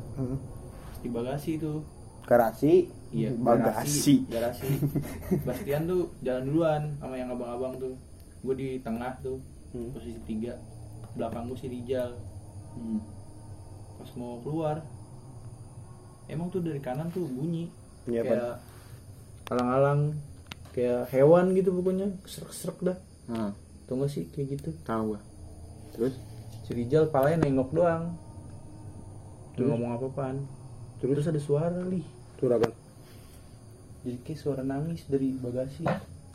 [0.97, 1.79] Di bagasi tuh.
[2.25, 2.73] Garasi?
[3.09, 4.25] Iya bagasi.
[4.27, 4.67] garasi
[5.41, 7.95] Bastian tuh jalan duluan sama yang abang-abang tuh.
[8.41, 9.39] Gue di tengah tuh
[9.71, 9.91] Hmm.
[9.91, 10.55] posisi tiga.
[11.13, 12.11] Belakang gue si Rijal.
[12.73, 12.99] Hmm.
[14.05, 14.85] Pas mau keluar.
[16.29, 17.73] Emang tuh dari kanan tuh bunyi.
[18.05, 18.55] Iya, kayak
[19.49, 20.13] alang-alang
[20.77, 22.13] kayak hewan gitu pokoknya.
[22.29, 22.97] Serak-serak dah.
[23.25, 23.51] Nah,
[23.89, 24.69] tau gak sih kayak gitu?
[24.85, 25.21] Tahu gua.
[25.97, 26.13] Terus?
[26.65, 28.13] Si Rijal palanya nengok doang.
[29.57, 29.73] Terus?
[29.73, 30.37] ngomong apa-apaan.
[31.01, 32.05] Terus, ada suara lih.
[32.37, 32.85] Suragan
[34.05, 35.81] jadi kayak suara nangis dari bagasi.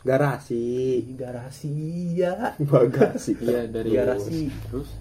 [0.03, 0.99] Garasi.
[1.07, 1.71] Di garasi
[2.19, 2.51] ya.
[2.59, 3.39] Bagasi.
[3.39, 4.51] Iya dari Garasi.
[4.67, 4.91] terus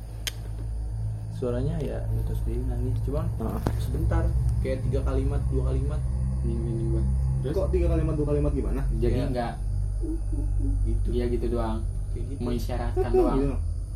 [1.41, 2.95] suaranya ya terus dia nangis.
[3.03, 3.57] Cuma Ah.
[3.81, 4.23] sebentar
[4.61, 6.01] kayak tiga kalimat dua kalimat
[6.43, 7.03] ini ini gua
[7.41, 7.55] terus?
[7.57, 8.83] Kok tiga kalimat dua kalimat gimana?
[8.95, 9.27] Jadi Iya.
[9.27, 9.55] enggak
[10.83, 11.09] gitu.
[11.11, 11.79] Iya gitu doang.
[12.13, 12.41] Kayak gitu.
[12.43, 13.17] Mengisyaratkan Gitu.
[13.17, 13.39] doang.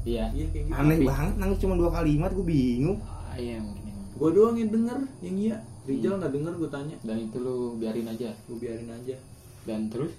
[0.05, 0.25] Iya.
[0.33, 0.47] Iya.
[0.49, 0.75] Kayak gitu.
[0.75, 2.99] Aneh Tapi- banget nangis cuma dua kalimat gue bingung.
[3.01, 3.83] Ah, iya mungkin
[4.15, 5.57] gue doang yang denger yang iya.
[5.85, 6.97] Rijal nggak denger gue tanya.
[7.03, 8.33] Dan itu lu biarin aja.
[8.47, 9.17] Gue biarin aja.
[9.65, 10.17] Dan terus?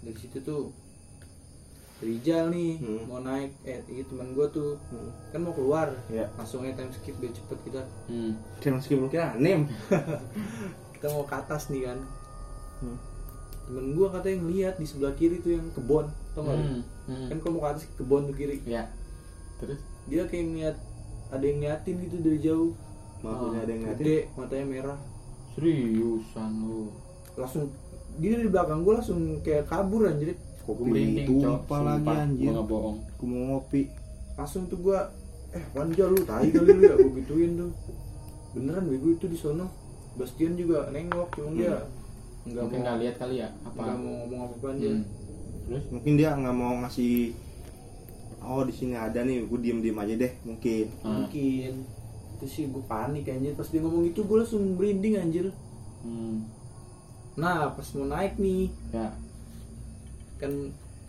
[0.00, 0.74] Dari situ tuh
[2.00, 3.04] Rijal nih Hmm.
[3.04, 5.12] mau naik eh ini teman gue tuh Hmm.
[5.28, 6.32] kan mau keluar Iya.
[6.32, 8.32] langsung aja time skip biar cepet kita hmm.
[8.58, 9.68] Kayak masih belum kira aneh
[10.94, 11.98] kita mau ke atas nih kan
[12.78, 12.96] Hmm.
[13.62, 16.56] temen gue katanya ngeliat di sebelah kiri tuh yang kebon tau gak?
[16.56, 16.80] Hmm.
[17.06, 17.28] Hmm.
[17.28, 18.88] kan kalau mau ke atas kebon tuh kiri ya
[19.56, 20.76] terus dia kayak ngeliat
[21.28, 22.72] ada yang ngeliatin gitu dari jauh
[23.20, 24.98] maksudnya ada yang ngeliatin gede matanya merah
[25.52, 26.88] seriusan lu
[27.34, 27.68] langsung
[28.16, 30.32] dia dari belakang gue langsung kayak kabur anjir
[30.76, 32.52] kopi tumpah lagi anjir?
[32.52, 32.98] gua bohong.
[33.18, 33.82] Gue mau ngopi.
[34.36, 34.98] Langsung tuh gue
[35.50, 36.94] eh wanja lu tai kali lu ya?
[36.94, 37.70] Gue gituin tuh.
[38.54, 39.66] Beneran bego itu di sono.
[40.18, 41.86] Bastian juga nengok cuma dia
[42.40, 43.78] nggak mungkin mau nggak lihat kali ya apa?
[43.84, 45.02] nggak mau ngomong apa apa Hmm.
[45.68, 45.84] terus?
[45.92, 47.14] Mungkin dia nggak mau ngasih
[48.40, 50.86] oh di sini ada nih gue diem diem aja deh mungkin.
[51.04, 51.24] Ah.
[51.24, 51.72] mungkin.
[52.40, 53.52] Itu sih gue panik anjir.
[53.54, 55.46] Pas dia ngomong itu gue langsung merinding anjir.
[56.00, 56.48] Hmm.
[57.36, 59.12] nah pas mau naik nih ya
[60.40, 60.52] kan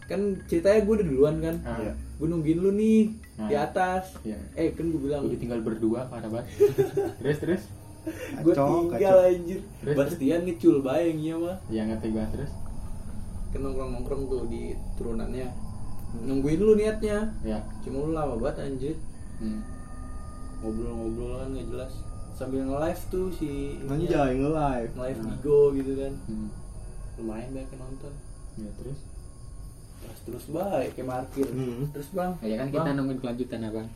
[0.06, 1.56] kan ceritanya gue udah duluan kan.
[1.64, 1.78] Ah.
[1.80, 1.94] Iya.
[2.20, 3.02] gue nungguin lu nih
[3.36, 3.48] Ah.
[3.48, 4.06] di atas.
[4.22, 5.26] Ya eh kan gue bilang.
[5.26, 6.52] Udah tinggal berdua parah banget
[7.24, 7.64] terus terus?
[8.42, 9.18] Gue tinggal kacau.
[9.24, 9.60] anjir.
[9.80, 12.52] Terus, Bastian ngecul bayang iya mah ya ngerti gua terus?
[13.50, 15.48] Kan nongkrong nongkrong tuh di turunannya.
[16.20, 17.32] Nungguin lu niatnya.
[17.42, 18.96] Ya cuma lu lama banget anjir.
[19.38, 19.62] Hmm.
[20.60, 21.94] ngobrol-ngobrol kan nggak jelas.
[22.32, 23.50] Sambil nge-live tuh si
[23.86, 24.92] anjay nge-live.
[24.94, 25.30] Nge-live Nah.
[25.34, 26.14] Bigo gitu kan.
[26.26, 26.50] Hmm.
[27.18, 28.14] lumayan banyak yang nonton.
[28.58, 29.00] Ya terus
[30.02, 31.86] terus terus baik kayak markir Hmm.
[31.90, 33.88] terus bang ya kan kita Bang, nungguin kelanjutan abang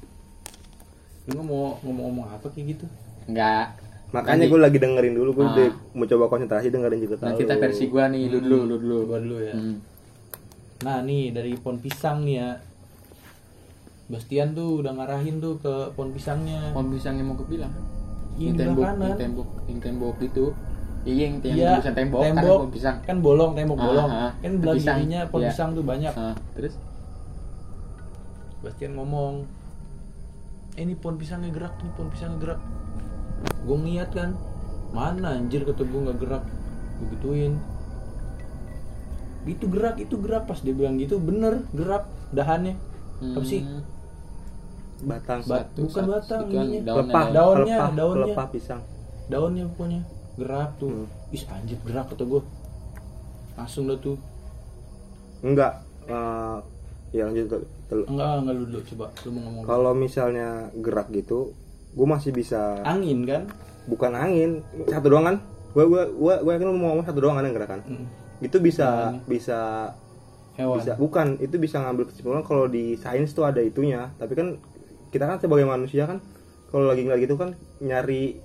[1.25, 2.85] lu mau ngomong-ngomong apa kayak gitu
[3.25, 3.73] enggak
[4.13, 5.73] makanya gue lagi dengerin dulu gue Ah.
[5.91, 7.41] mau coba konsentrasi dengerin nanti lu.
[7.41, 9.75] kita versi gua nih lu dulu lu dulu gua dulu ya Hmm.
[10.81, 12.49] nah nih dari pohon pisang nih ya
[14.05, 17.73] Bastian tuh udah ngarahin tuh ke pohon pisangnya pohon pisangnya mau kebilang
[18.37, 19.01] yang di tembok kanan.
[19.01, 20.45] yang tembok yang tembok itu
[21.05, 24.31] iya yang Iya, tulisan tembok, kan tembok pohon pisang kan bolong tembok Ah, bolong ah.
[24.35, 25.49] kan belah kirinya pohon iya.
[25.49, 26.73] pisang tuh banyak Ah, terus
[28.59, 29.45] Bastian ngomong
[30.73, 32.59] eh, ini pohon pisangnya gerak nih pohon pisangnya gerak
[33.61, 34.33] gue ngeliat kan
[34.89, 36.43] mana anjir kata gue nggak gerak
[36.95, 37.53] gue gituin
[39.45, 42.73] itu gerak itu gerak pas dia bilang gitu bener gerak dahannya
[43.21, 43.83] apa sih Hmm.
[45.05, 46.81] batang Bat- bukan batang, itu kan ininya.
[46.87, 47.35] daunnya lepah daun.
[47.35, 48.25] Daunnya, lepah, daunnya.
[48.27, 48.81] lepah pisang
[49.27, 50.01] daunnya pokoknya
[50.35, 50.91] gerak tuh.
[50.91, 51.07] Hmm.
[51.31, 52.41] ih anjir gerak kata gue
[53.55, 54.17] langsung dah tuh.
[55.41, 56.57] Enggak eh,
[57.11, 57.63] ya lanjut.
[57.85, 59.05] Tel- enggak enggak lu dulu coba.
[59.23, 61.53] Lu mau ngomong kalau misalnya gerak gitu
[61.95, 63.47] gue masih bisa angin kan?
[63.85, 65.37] Bukan angin satu doang kan?
[65.71, 68.05] Gue gue gue gue yakin lu mau ngomong satu doang kan yang gerakan Mm.
[68.43, 69.59] itu bisa bisa
[70.59, 70.75] hewan.
[70.75, 74.11] bisa bukan itu bisa ngambil kesimpulan kalau di sains tuh ada itunya.
[74.19, 74.47] Tapi kan
[75.09, 76.19] kita kan sebagai manusia kan
[76.67, 78.35] kalau lagi ngeliat gitu kan nyari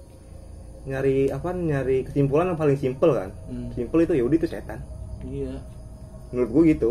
[0.80, 3.30] nyari apa nyari kesimpulan yang paling simpel kan.
[3.46, 3.68] Hmm.
[3.72, 4.80] simpel itu ya udah itu setan.
[5.22, 5.60] Iya.
[6.32, 6.90] Menurut gue gitu.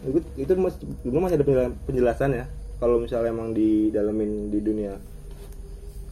[0.00, 2.44] Itu itu mas- dulu masih ada penjela- penjelasannya
[2.76, 4.96] kalau misalnya emang di dalemin di dunia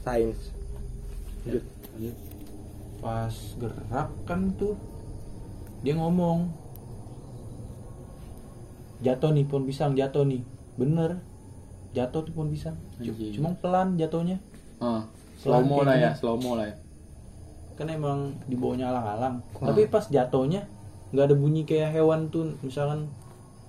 [0.01, 0.53] sains.
[1.45, 1.65] Lanjut.
[1.99, 2.13] Iya.
[2.99, 4.75] pas gerak kan tuh
[5.81, 6.51] dia ngomong
[8.99, 10.43] jatuh nih pohon pisang jatuh nih.
[10.75, 11.23] Bener
[11.95, 12.75] jatuh tuh pohon pisang.
[13.33, 14.43] Cuma pelan jatuhnya.
[14.79, 15.07] Ah,
[15.39, 16.75] slow mo lah ya slow mo lah ya
[17.79, 19.39] kan emang di bawahnya alang-alang.
[19.55, 20.67] Tapi pas jatuhnya
[21.15, 23.07] nggak ada bunyi kayak hewan tuh misalkan.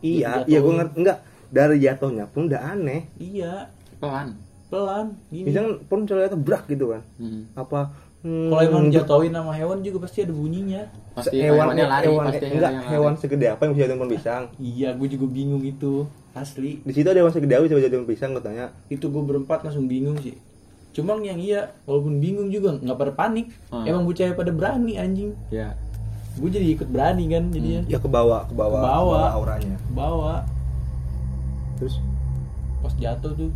[0.02, 0.96] Iya iya gue ngerti.
[0.98, 1.18] Enggak
[1.54, 3.06] dari jatuhnya pun udah aneh.
[3.22, 3.70] Iya.
[4.02, 4.34] Pelan.
[4.74, 5.54] Pelan gini.
[5.54, 7.02] Misalnya pun misalnya itu brak gitu kan.
[7.22, 7.46] Hmm.
[7.54, 7.94] apa
[8.26, 10.82] hmm, kalau emang jatuhin sama hewan juga pasti ada bunyinya.
[11.14, 13.22] Pasti hewan hewannya lari hewan pasti enggak hewan lari.
[13.22, 14.44] segede apa yang bisa jatuhin pohon pisang.
[14.58, 15.94] Iya gue juga bingung itu.
[16.30, 16.82] Asli.
[16.82, 18.66] Di situ ada hewan segede apa yang bisa jatuhin pohon pisang katanya.
[18.90, 20.49] Itu gue berempat langsung bingung sih
[21.00, 23.48] cuma yang iya walaupun bingung juga nggak pada panik.
[23.68, 23.84] Hmm.
[23.84, 25.32] emang bocah pada berani anjing.
[25.48, 25.74] Ya.
[26.36, 27.82] Gue jadi ikut berani kan jadinya.
[27.86, 29.28] Ya ke bawah ke bawah Ke bawah.
[29.34, 29.76] auranya.
[29.90, 30.36] Bawa
[31.76, 32.00] terus?
[32.80, 33.52] Pas jatuh tuh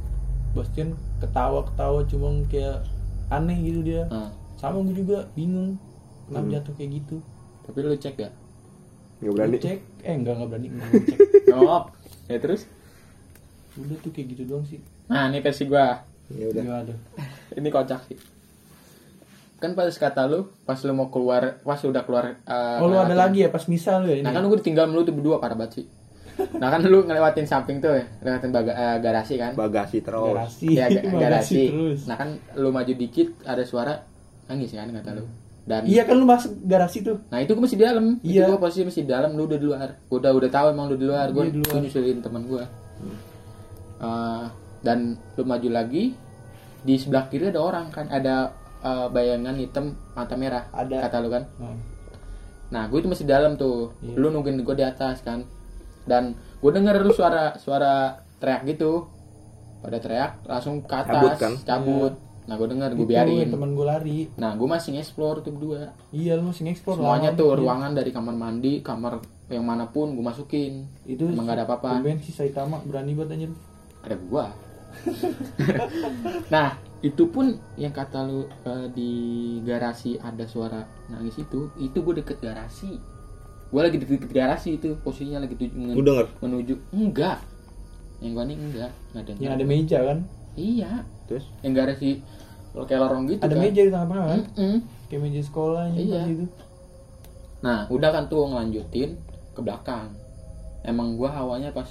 [0.51, 2.85] Bastian ketawa ketawa cuma kayak
[3.27, 4.05] aneh gitu dia.
[4.07, 5.81] Ah, sama gue juga bingung.
[6.23, 6.53] Kenapa Hmm.
[6.53, 7.15] jatuh kayak gitu?
[7.63, 8.33] Tapi lu cek gak
[9.17, 9.55] nggak berani.
[9.57, 9.79] Cek?
[10.01, 11.19] Eh enggak enggak berani enggak gua cek.
[11.49, 11.83] Ngop.
[12.25, 12.61] ya terus?
[13.73, 14.77] Udah tuh kayak gitu doang sih.
[15.07, 16.03] Nah ini versi gua
[16.33, 16.63] ya udah.
[16.81, 16.93] Ada
[17.53, 18.17] ini kocak sih.
[19.57, 23.13] Kan pas kata lu pas lu mau keluar pas udah keluar eh, oh lu ada
[23.13, 25.55] lagi ya pas misal lu ya ini nah kan gue tinggal lu tuh berdua parah
[25.55, 25.85] banget sih.
[26.57, 29.53] Nah kan lu ngelewatin samping tuh ya ngelewatin baga- eh, garasi kan?
[29.53, 30.27] Bagasi terus.
[30.29, 30.67] Garasi.
[30.67, 31.61] Ya ga- Bagasi garasi.
[31.65, 31.99] terus.
[32.03, 34.03] Nah kan lu maju dikit ada suara
[34.45, 35.23] nangis kan kata lu.
[35.63, 37.23] Dan iya kan lu masuk garasi tuh.
[37.29, 38.05] Nah itu gue masih di dalam.
[38.19, 38.43] Iya.
[38.43, 39.89] itu gue posisi masih di dalam lu udah di luar.
[40.03, 41.29] Gue udah udah tahu emang lu di luar.
[41.29, 42.63] Gue Iya, nyusulin teman gue
[44.01, 44.45] Eh,
[44.83, 46.11] dan lu maju lagi
[46.83, 51.07] di sebelah kiri ada orang kan ada eh, bayangan hitam mata merah Ada.
[51.07, 51.43] kata lu kan.
[51.57, 51.79] Hmm.
[52.67, 53.93] nah gue itu masih dalam tuh.
[54.01, 54.17] Iya.
[54.17, 55.45] lu nungguin gue di atas kan.
[56.03, 59.07] Dan gue denger lu suara suara teriak gitu.
[59.79, 61.53] Pada teriak langsung ke atas Cabut, kan?
[61.61, 62.13] cabut.
[62.43, 63.47] Nah gue denger gue biarin.
[63.47, 64.19] temen gue lari.
[64.35, 65.95] Nah gue masih nge-explore tuh berdua.
[66.09, 67.59] Iya lu masih nge-explore semuanya tuh Iya.
[67.61, 70.83] ruangan dari kamar mandi kamar yang mana pun gue masukin.
[71.05, 72.01] Itu emang gak ada apa-apa.
[72.01, 73.51] tumben si Saitama berani banget anjir.
[74.03, 74.51] Ada gua
[76.53, 79.11] nah itu pun yang kata lu eh, di
[79.61, 82.95] garasi ada suara nangis itu itu gue deket garasi
[83.69, 87.41] gue lagi deket, deket garasi itu posisinya lagi tuju men- denger menuju enggak
[88.21, 90.19] yang gua nih enggak nggak ada yang ada meja kan
[90.55, 90.91] iya
[91.27, 92.23] terus yang garasi
[92.73, 94.77] kayak lorong gitu ada kan meja di tengah-tengah kan Mm-mm.
[95.05, 96.21] kayak meja sekolah Iya.
[96.27, 96.45] gitu
[97.63, 99.15] Nah, udah kan tuh ngelanjutin
[99.55, 100.11] ke belakang.
[100.83, 101.87] Emang gua hawanya pas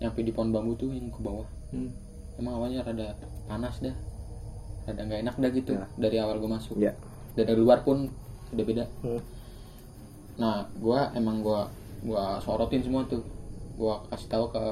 [0.00, 1.44] nyampe di pohon bambu tuh yang ke bawah.
[1.70, 1.92] hmm.
[2.40, 3.12] Emang hawanya rada
[3.44, 3.92] panas dah.
[4.82, 5.84] Rada nggak enak dah gitu Ya.
[5.94, 6.74] dari awal gua masuk.
[6.74, 6.96] ya
[7.30, 8.08] Dari luar pun
[8.50, 8.84] udah beda.
[9.00, 9.20] Hmm.
[10.36, 11.68] Nah, gua emang gua
[12.00, 13.20] gua sorotin semua tuh.
[13.76, 14.64] Gua kasih tahu ke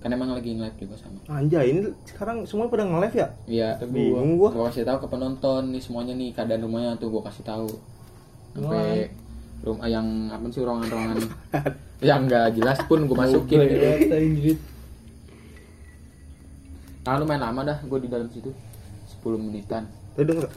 [0.00, 1.16] kan emang lagi nge-live juga sama.
[1.30, 5.72] anjay ini sekarang semua pada nge-live ya Iya, bingung gua gua kasih tahu ke penonton
[5.72, 7.68] nih semuanya nih keadaan rumahnya tuh gua kasih tahu.
[8.52, 9.08] Sampai
[9.60, 11.16] rumah yang apa sih ruangan-ruangan
[12.04, 14.60] yang nggak jelas pun gua masukin gitu.
[17.04, 18.48] Nah, lu main lama dah gue di dalam situ.
[19.20, 19.84] 10 menitan.
[20.16, 20.48] Tadi denger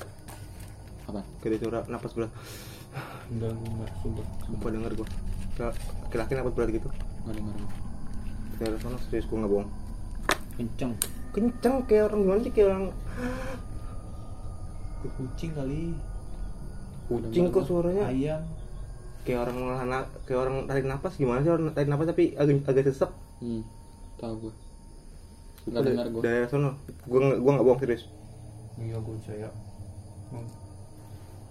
[1.08, 1.24] apa?
[1.40, 2.32] Kayak suara napas berat.
[3.32, 4.26] Enggak enggak sumpah.
[4.48, 5.08] Sumpah denger gua.
[6.08, 6.88] Laki-laki napas berat gitu.
[7.24, 7.56] Nggak denger
[8.58, 9.70] kayak sana serius gua nggak bohong.
[10.58, 10.94] Kenceng.
[11.32, 12.86] Kenceng kayak orang gimana sih kayak orang
[14.98, 15.84] ke kucing kali.
[17.08, 18.04] Kucing kok suaranya?
[18.12, 18.42] Ayam.
[19.24, 19.58] Kayak orang
[20.28, 23.12] kayak orang tarik napas gimana sih orang tarik napas tapi agak agak sesek?
[23.44, 23.64] Hmm
[24.18, 24.54] tahu gue
[25.68, 26.72] nggak dengar gue dari sono.
[27.06, 28.04] Gua nggak gua nggak bohong serius.
[28.78, 29.50] Iya gue percaya.
[30.28, 30.48] Hmm.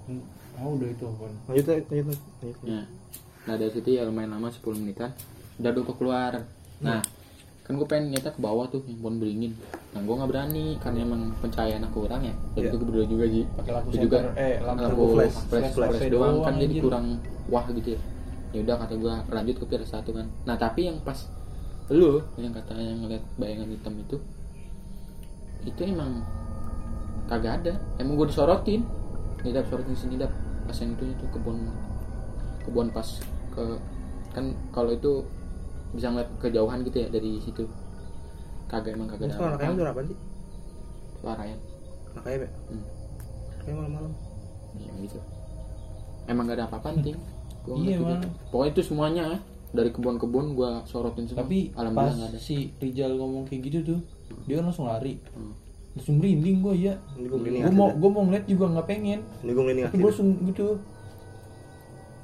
[0.06, 0.22] Hmm.
[0.56, 2.82] oh udah itu apa lanjut lanjut lanjut, ya
[3.46, 5.10] nah dari situ ya lumayan lama 10 menitan.
[5.58, 6.32] Udah gue keluar.
[6.82, 7.00] Nah
[7.66, 9.52] kan gue pengen nyata ke bawah tuh yang pohon beringin.
[9.94, 12.34] Nah gue nggak berani karena emang pencahayaan aku kurang ya.
[12.54, 12.68] Dan Iya.
[12.70, 13.44] itu gue berdua juga sih.
[13.58, 17.06] Pakai lampu senter eh lampu, lampu flash, flash, flash, flash doang doang, kan jadi kurang
[17.50, 18.00] wah gitu ya.
[18.54, 20.26] Ya udah kata gue lanjut ke pilar satu kan.
[20.46, 21.18] Nah tapi yang pas
[21.88, 24.16] lu yang kata yang ngeliat bayangan hitam itu
[25.62, 26.22] itu emang
[27.26, 28.82] kagak ada emang gue disorotin
[29.42, 30.30] nidap sorotin sini dap
[30.66, 31.70] pas yang itu itu kebun
[32.62, 33.06] kebun pas
[33.54, 33.64] ke
[34.30, 35.22] kan kalau itu
[35.94, 37.62] bisa ngeliat kejauhan gitu ya dari situ
[38.66, 39.78] kagak emang kagak ada anaknya apa-apa.
[39.78, 40.16] udah apa sih
[41.16, 41.56] suara ya
[42.12, 42.84] anaknya be Hmm.
[43.62, 44.12] kayak malam-malam
[44.76, 45.16] Iya gitu.
[46.28, 47.16] Emang gak ada apa-apa nih.
[47.64, 48.28] Gua Iya, gitu.
[48.52, 49.24] Pokoknya itu semuanya
[49.76, 51.44] dari kebun-kebun gua sorotin semua.
[51.44, 52.34] tapi pas ada.
[52.34, 54.00] si Rizal ngomong kayak gitu tuh
[54.44, 55.52] dia kan langsung lari Hmm.
[55.92, 59.50] langsung merinding gue ya ini gue gue mau gue mau ngeliat juga nggak pengen ini
[59.50, 60.76] gue tapi gue langsung gitu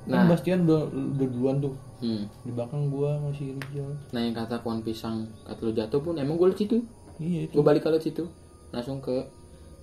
[0.03, 0.27] Nah.
[0.27, 2.27] nah Bastian udah udah duluan tuh Hmm.
[2.43, 6.35] di belakang gue masih Rizal Nah yang kata pohon pisang kata lu jatuh pun emang
[6.35, 6.83] gue liat situ.
[7.17, 8.27] iya itu Gue balik ke situ.
[8.69, 9.23] Langsung ke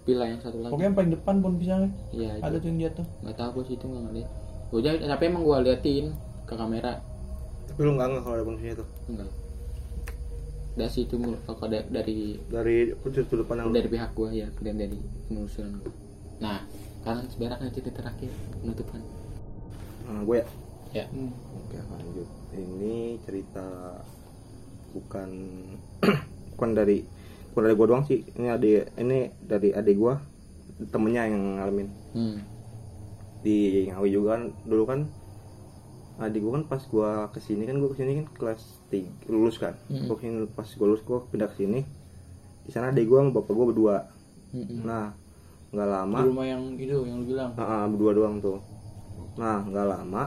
[0.03, 0.69] villa yang satu lagi.
[0.69, 2.29] pokoknya yang paling depan pohon pisangnya Iya.
[2.41, 4.29] ada tuh yang jatuh Nggak tahu gue situ nggak ngeliat.
[4.67, 6.05] Gue jadi tapi emang gue liatin
[6.43, 6.93] ke kamera.
[7.79, 9.31] Tapi lu nggak nggak kalau ada manusia itu Enggak.
[10.75, 14.75] Dari situ mulu- kalau ada dari dari sudut depan yang dari pihak gua ya dan
[14.75, 15.91] dari penelusuran gua.
[16.39, 16.59] Nah,
[16.99, 18.99] sekarang sebenarnya cerita terakhir penutupan.
[20.03, 20.45] nah, gue ya
[20.89, 21.05] Ya.
[21.07, 21.31] Hmm.
[21.31, 22.27] Oke lanjut.
[22.51, 23.63] Ini cerita
[24.91, 25.29] bukan
[26.51, 27.07] bukan dari
[27.49, 28.27] bukan dari gua doang sih.
[28.29, 30.19] Ini adik ini dari adik gua
[30.85, 32.43] temennya yang ngalamin Hmm.
[33.39, 34.99] di Ngawi juga kan dulu kan
[36.19, 39.55] adik gua kan pas gua ke sini kan gua ke sini kan kelas 3 lulus
[39.55, 39.73] kan.
[39.87, 40.05] Mm.
[40.05, 41.81] Gua ke sini pas gua lulus gua pindah ke sini.
[42.67, 43.97] Di sana adik gua sama bapak gua berdua.
[44.51, 44.83] Mm-mm.
[44.83, 45.15] Nah
[45.69, 48.57] nggak di lama rumah yang itu yang lu bilang ah, berdua doang tuh.
[49.37, 50.23] Nah, nggak lama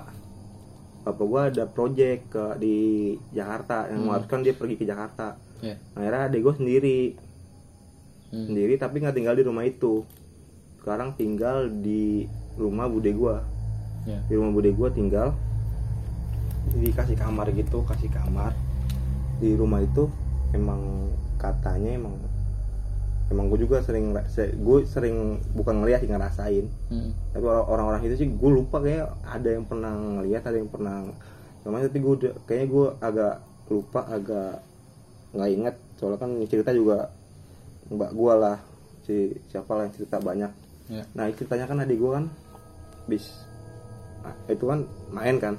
[1.02, 2.76] bapak gua ada project ke di
[3.34, 4.06] Jakarta yang Hmm.
[4.08, 5.34] mengharuskan dia pergi ke Jakarta.
[5.60, 5.76] Ya.
[5.98, 7.18] Akhirnya adik gua sendiri,
[8.32, 8.46] Hmm.
[8.48, 10.06] sendiri tapi nggak tinggal di rumah itu.
[10.80, 12.24] Sekarang tinggal di
[12.56, 13.42] rumah bude gua.
[14.06, 14.22] Ya.
[14.30, 15.34] Di rumah bude gua tinggal
[16.72, 18.52] dikasih kamar gitu, kasih kamar.
[19.38, 20.06] Di rumah itu
[20.50, 22.14] emang katanya emang
[23.26, 25.16] emang gue juga sering gue sering
[25.50, 27.10] bukan ngeliat sih ngerasain Mm.
[27.32, 31.08] tapi orang- orang-orang itu sih gue lupa kayak ada yang pernah ngeliat ada yang pernah
[31.62, 33.34] namanya tapi gue udah- kayaknya gue agak
[33.66, 34.54] lupa agak
[35.32, 37.08] nggak inget soalnya kan cerita juga
[37.88, 38.56] mbak gue lah
[39.02, 39.16] si
[39.48, 40.52] siapa lah yang cerita banyak
[40.86, 41.02] Ya.
[41.10, 42.24] nah ceritanya kan adik gue kan
[43.06, 43.48] bis
[44.20, 45.56] nah, itu kan main kan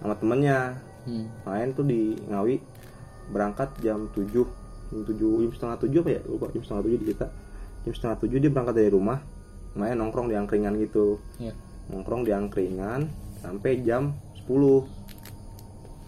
[0.00, 0.78] sama temennya.
[1.04, 1.28] Hmm.
[1.44, 2.56] main tuh di Ngawi
[3.28, 6.20] berangkat jam 7 jam 7 jam setengah 7 apa ya?
[6.24, 7.26] Lupa jam setengah 7 di kita.
[7.84, 9.20] Jam setengah 7 dia berangkat dari rumah
[9.74, 11.18] main nongkrong di angkringan gitu.
[11.36, 11.52] Ya.
[11.84, 13.12] nongkrong di angkringan
[13.44, 14.16] sampai jam
[14.48, 14.88] 10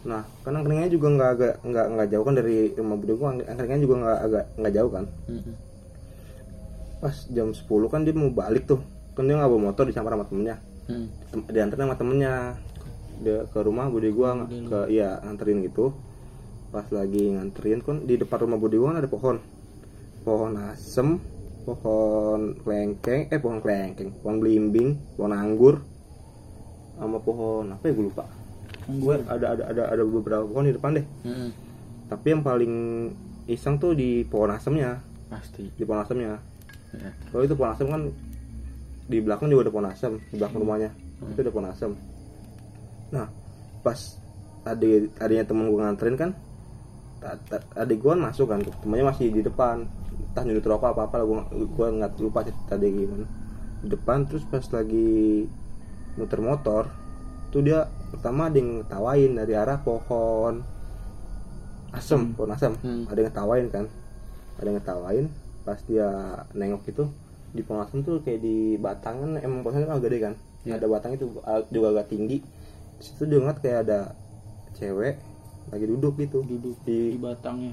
[0.06, 3.28] nah kan angkringannya juga nggak agak nggak nggak jauh kan dari rumah bude gua.
[3.36, 5.04] Angkringannya juga nggak agak nggak jauh kan?
[5.28, 5.54] Mm-mm.
[6.96, 8.80] pas jam 10 kan dia mau balik tuh.
[9.12, 10.56] Kan dia nggak bawa motor disamper sama temennya.
[10.86, 11.10] Hmm.
[11.50, 12.32] Dianterin sama temennya
[13.22, 15.92] dia ke rumah bude gua ng- ke iya nganterin gitu.
[16.70, 19.36] Pas lagi nganterin kan di depan rumah bude gua kan ada pohon.
[20.26, 21.22] Pohon asem
[21.66, 25.82] pohon kelengkeng eh pohon kelengkeng pohon belimbing pohon anggur
[26.94, 28.24] sama pohon apa ya gue lupa.
[28.86, 31.06] Gue ada ada ada ada beberapa pohon di depan deh.
[31.26, 31.50] Mm-mm.
[32.06, 32.74] tapi yang paling
[33.50, 35.02] iseng tuh di pohon asemnya.
[35.26, 35.66] Pasti.
[35.74, 36.38] di pohon asemnya.
[36.94, 37.10] Ya.
[37.34, 38.02] kalau itu pohon asem kan
[39.10, 40.90] di belakang juga ada pohon asem di belakang rumahnya.
[41.34, 41.90] Itu ada pohon asem
[43.14, 43.30] nah
[43.86, 43.98] pas
[44.66, 46.30] adik adiknya temen gue nganterin kan
[47.74, 49.86] adik gue masuk kan temennya masih di depan.
[50.32, 53.26] Entah nyulut rokok apa apa lah gue gue nggak lupa sih tadi gimana.
[53.82, 55.48] Di depan terus pas lagi
[56.16, 56.88] muter motor
[57.52, 60.64] tuh dia pertama ada yang ngetawain dari arah pohon
[61.92, 62.72] asem pohon asem.
[62.80, 63.04] Hmm.
[63.08, 63.84] ada yang ngetawain kan
[64.56, 65.26] ada yang ngetawain
[65.64, 66.08] pas dia
[66.56, 67.04] nengok itu
[67.52, 70.34] di pohon asem tuh kayak di batang kan emang pohon asem kan agak gede kan.
[70.66, 70.82] Iya.
[70.82, 71.24] ada batang itu
[71.70, 72.42] juga agak tinggi
[73.04, 74.00] situ dia ngeliat kayak ada
[74.76, 75.20] cewek
[75.72, 76.44] lagi duduk gitu.
[76.46, 77.72] Duduk di di batangnya.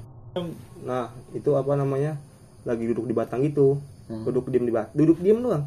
[0.82, 2.18] Nah itu apa namanya?
[2.64, 3.78] Lagi duduk di batang gitu.
[4.04, 4.20] Hmm.
[4.28, 5.64] duduk diem di batang duduk diem doang.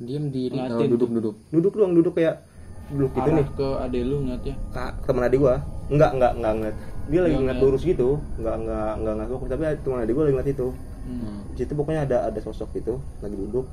[0.00, 0.56] Diam diri.
[0.56, 1.08] Oh, duduk.
[1.12, 1.34] duduk.
[1.52, 1.72] duduk.
[1.76, 2.44] Doang duduk kayak
[2.86, 3.46] duduk gitu nih.
[3.50, 5.60] ke ade lu ngeliatnya kak teman adik gua.
[5.92, 6.76] Enggak enggak enggak ngeliat.
[7.06, 7.64] Dia lagi ngeliat ngeliat.
[7.68, 8.08] lurus gitu.
[8.40, 10.68] Enggak enggak enggak ngeliat fokus tapi teman adik gua lagi ngeliat itu.
[11.06, 11.38] Hmm.
[11.52, 13.66] Di situ pokoknya ada ada sosok gitu lagi duduk.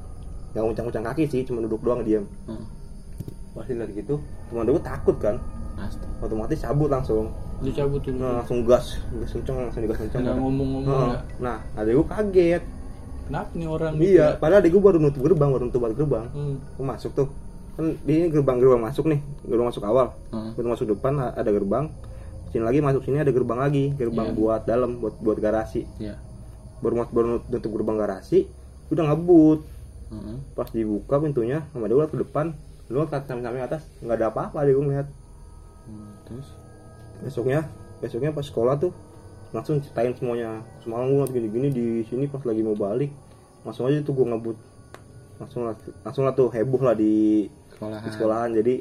[0.53, 2.65] Nggak nguncang-nguncang kaki sih cuma duduk doang diam Hmm.
[3.53, 4.17] Pasti lagi gitu
[4.49, 5.37] teman gua takut kan?
[5.73, 6.05] Pasti.
[6.21, 7.33] otomatis cabut langsung.
[7.61, 10.21] Lu cabut tuh nah, langsung gas gas kenceng langsung digas kenceng.
[10.25, 12.63] Nggak ngomong-ngomong Nah, nah adik gua kaget.
[13.23, 16.25] Kenapa nih orang iya padahal adik gua baru nutup gerbang baru nutup gerbang.
[16.33, 16.55] Hmm.
[16.77, 17.27] gua masuk tuh.
[17.73, 20.13] Kan di ini gerbang gerbang masuk nih gerbang masuk awal.
[20.29, 20.53] Hmm.
[20.57, 21.89] baru masuk depan ada gerbang.
[22.53, 23.93] Sini lagi masuk sini ada gerbang lagi.
[23.97, 24.37] Gerbang Iya.
[24.37, 25.85] buat dalam buat buat garasi.
[25.97, 26.17] Ya.
[26.83, 28.45] baru baru nutup gerbang garasi
[28.91, 29.59] udah ngebut.
[30.13, 30.45] Hmm.
[30.53, 32.53] pas dibuka pintunya sama dia ke depan
[32.93, 35.07] lu ke samping atas nggak ada apa-apa dia gue ngeliat.
[35.89, 36.13] Hmm.
[36.29, 36.47] Terus.
[37.23, 37.63] besoknya
[38.03, 38.93] besoknya pas sekolah tuh
[39.49, 40.61] langsung ceritain semuanya.
[40.85, 43.09] Semalam gue gini-gini di sini pas lagi mau balik.
[43.65, 44.57] Langsung aja tuh gue ngebut.
[45.41, 45.65] Langsung
[46.05, 48.49] langsung lah tuh heboh lah di, sekolahan di sekolahan.
[48.53, 48.75] jadi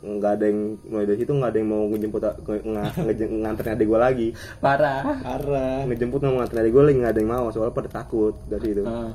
[0.00, 3.72] nggak ada yang mulai dari situ nggak ada yang mau ngejemput nge- nge- nge- nganterin
[3.76, 4.28] adik gue lagi.
[4.60, 5.00] Parah.
[5.20, 5.84] Parah.
[5.88, 7.46] Ngejemput sama nganterin adik gue lagi nggak ada yang mau.
[7.52, 8.84] Soalnya pada takut dari itu.
[8.84, 9.12] Heeh.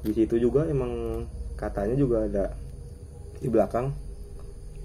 [0.00, 1.24] di situ juga emang
[1.60, 2.56] katanya juga ada
[3.40, 3.90] di belakang.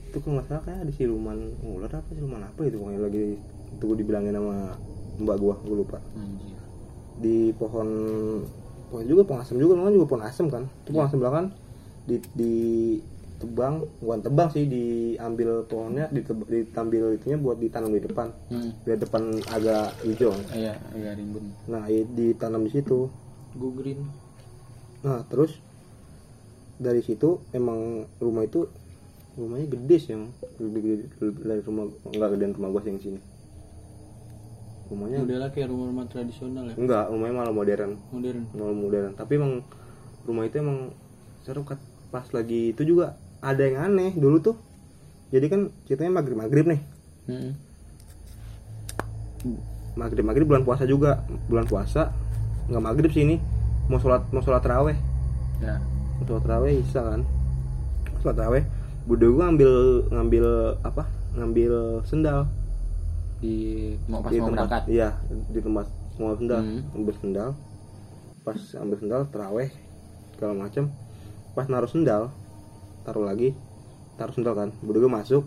[0.08, 3.24] Itu kalau nggak salah kayak ada siluman ular apa siluman apa itu pokoknya lagi
[3.70, 4.80] itu gue dibilangin sama
[5.16, 6.00] mbak gua gue lupa.
[6.16, 6.56] Anjir.
[7.16, 7.90] Di pohon
[8.86, 10.64] pohon juga pohon asem juga namanya juga pohon asem kan.
[10.82, 11.48] Itu pohon asem belakang
[12.06, 12.54] di di
[13.36, 18.32] tebang bukan tebang sih diambil pohonnya diteb- ditambil itunya buat ditanam di depan.
[18.48, 18.72] Hmm.
[18.82, 20.32] biar depan agak hijau.
[20.50, 21.52] Iya agak rimbun.
[21.68, 23.12] Nah i- ditanam di situ.
[23.52, 24.00] Gue green.
[25.02, 25.60] Nah terus
[26.76, 28.68] dari situ emang rumah itu
[29.36, 31.06] rumahnya gede sih yang lebih gede
[31.44, 33.20] dari rumah enggak gedean rumah gua yang sini.
[34.86, 36.76] Rumahnya modelnya kayak rumah-rumah tradisional ya?
[36.78, 38.46] Enggak, rumahnya malah modern, modern.
[38.54, 39.12] Malah modern.
[39.18, 39.54] Tapi emang
[40.30, 40.94] rumah itu emang
[41.42, 41.82] seru kat
[42.14, 44.56] pas lagi itu juga ada yang aneh dulu tuh.
[45.34, 46.82] Jadi kan ceritanya maghrib maghrib nih,
[47.26, 47.52] Hmm.
[49.98, 52.14] maghrib maghrib bulan puasa juga, bulan puasa
[52.70, 53.42] nggak maghrib sih ini.
[53.90, 54.98] Mau sholat mau sholat raweh
[55.62, 55.78] ya
[56.26, 57.22] sholat terawih bisa kan?
[58.20, 58.64] Sholat terawih
[59.06, 59.72] bude gua ngambil
[60.10, 60.46] ngambil
[60.82, 61.04] apa?
[61.38, 61.74] Ngambil
[62.10, 62.50] sendal.
[63.40, 63.56] Di
[64.10, 64.84] mau pas di mau tempat berangkat?
[64.90, 66.62] iya di tempat mau sendal.
[66.66, 66.82] Hmm.
[66.98, 67.50] ambil sendal.
[68.42, 69.70] Pas ambil sendal terawih
[70.36, 70.92] segala macam
[71.56, 72.34] pas naruh sendal
[73.06, 73.54] taruh lagi.
[74.18, 75.46] Taruh sendal kan bude gua masuk.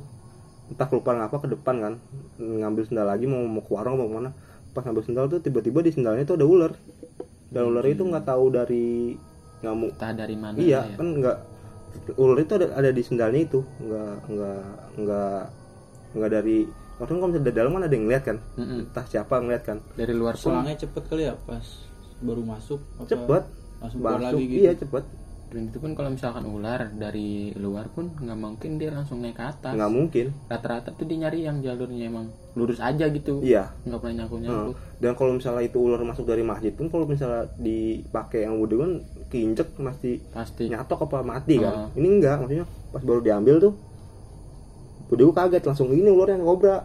[0.68, 1.94] Entah lupa ngapa ke depan kan
[2.38, 4.30] ngambil sendal lagi mau mau ke warung mau ke mana.
[4.70, 6.72] Pas ngambil sendal tuh tiba-tiba di sendalnya tuh ada ular.
[7.48, 9.16] Dan ular itu nggak tahu dari
[9.62, 9.90] ngamuk.
[9.94, 10.96] Entah dari mana iya ya.
[10.96, 11.38] kan nggak
[12.14, 13.60] ular itu ada ada di sendalnya itu.
[13.82, 14.62] Nggak nggak
[15.02, 15.40] nggak
[16.18, 16.58] nggak dari
[16.98, 18.36] waktu kalau misalnya dari dalam kan ada yang ngeliat kan?
[18.58, 18.80] Mm-mm.
[18.90, 19.78] entah siapa ngeliat kan?
[19.94, 21.66] Dari luar pun selangnya cepet kali ya pas
[22.18, 23.08] baru masuk apa?
[23.10, 23.44] Cepet.
[23.78, 24.60] Langsung masuk lagi gitu.
[24.62, 25.04] iya cepet.
[25.48, 29.44] Dan itu pun kalau misalkan ular dari luar pun nggak mungkin dia langsung naik ke
[29.48, 29.72] atas.
[29.72, 30.26] Nggak mungkin.
[30.50, 33.40] Rata-rata tuh dia nyari yang jalurnya emang lurus aja gitu.
[33.40, 33.72] Iya.
[33.88, 37.46] Nggak pernah nyangkut nyangkut dan kalau misalnya itu ular masuk dari masjid pun kalau misalnya
[37.62, 38.92] dipakai yang wudhu kan
[39.28, 40.64] keinjek pasti pasti.
[40.66, 41.72] nyatok apa mati kan?
[41.86, 41.88] Ah.
[41.92, 43.74] ini enggak maksudnya pas baru diambil tuh
[45.08, 46.84] wudhu kaget langsung ini ularnya kobra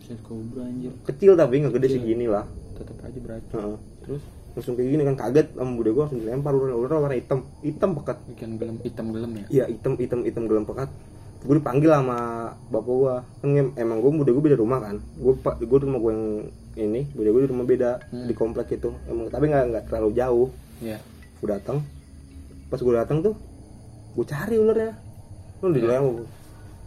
[0.00, 0.94] set kobra anjir.
[1.02, 2.46] Kecil tapi nggak gede segini lah.
[2.74, 3.50] Tetap aja beracun.
[3.52, 3.76] Heeh.
[4.00, 4.22] terus
[4.54, 7.42] langsung kayak gini kan kaget sama bude gue langsung dilempar ular ular warna hitam.
[7.60, 8.18] Hitam pekat.
[8.32, 9.44] Ikan gelem hitam gelem ya?
[9.48, 10.90] Iya hitam hitam hitam gelem pekat.
[11.42, 12.18] Gue dipanggil sama
[12.68, 14.96] bapak gue kan em- emang gue bude gue beda rumah kan?
[15.16, 16.24] Gue pak gue rumah gue yang
[16.86, 18.26] ini bude gue di rumah beda Hmm.
[18.26, 18.94] di komplek itu.
[19.04, 20.48] Emang tapi nggak nggak terlalu jauh.
[20.78, 20.98] Ya
[21.46, 21.78] gue datang
[22.66, 23.38] pas gue datang tuh
[24.12, 24.98] gue cari ularnya
[25.62, 26.26] lu dilempar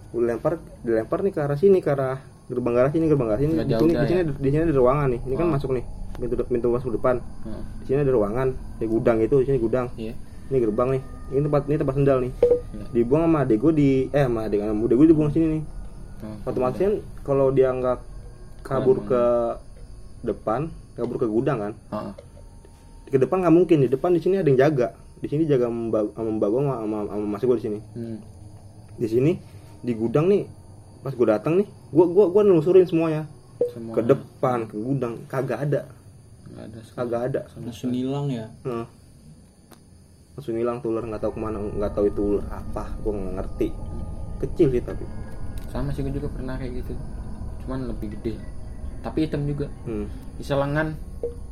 [0.10, 0.54] gue lempar
[0.84, 3.94] dilempar nih ke arah sini ke arah gerbang garasi ini gerbang garasi ini di sini
[3.94, 4.24] di sini ya?
[4.28, 5.54] di sini ada ruangan nih ini kan Oh.
[5.56, 5.86] masuk nih
[6.20, 7.64] pintu pintu masuk depan Heeh.
[7.80, 10.12] di sini ada ruangan di gudang itu di sini gudang iya
[10.50, 12.34] ini gerbang nih ini tempat ini tempat sendal nih
[12.70, 12.86] Iya.
[12.92, 15.64] dibuang sama adek gue di eh sama adek sama gue dibuang sini nih
[16.20, 16.94] Oh, otomatis kan
[17.24, 17.96] kalau dia nggak
[18.60, 19.08] kabur Emang.
[19.08, 19.24] ke
[20.22, 20.62] depan
[20.94, 21.74] kabur ke gudang kan.
[23.10, 23.78] Ke depan nggak mungkin.
[23.84, 24.94] Di depan di sini ada yang jaga.
[25.20, 27.80] Di sini jaga sama mbak gue sama mas gue di sini.
[27.98, 28.20] Hmm.
[29.00, 29.32] di sini
[29.80, 30.44] di gudang nih
[31.00, 33.28] pas gue datang nih gue gua gua nelusurin semuanya.
[33.72, 35.82] Semua ke depan ke gudang kagak ada.
[36.52, 36.98] Nggak ada sekali.
[37.08, 37.42] kagak ada.
[37.64, 38.48] langsung hilang ya?
[38.68, 38.86] Heeh.
[40.36, 43.36] langsung hilang tuh ular nggak tahu ke mana nggak tahu itu ular apa gue nggak
[43.40, 43.68] ngerti.
[44.44, 45.04] Kecil sih tapi.
[45.72, 46.94] Sama sih gue juga pernah kayak gitu.
[47.64, 48.36] Cuman lebih gede.
[49.00, 49.68] Tapi hitam juga.
[49.88, 50.08] Hmm.
[50.40, 50.96] di selangan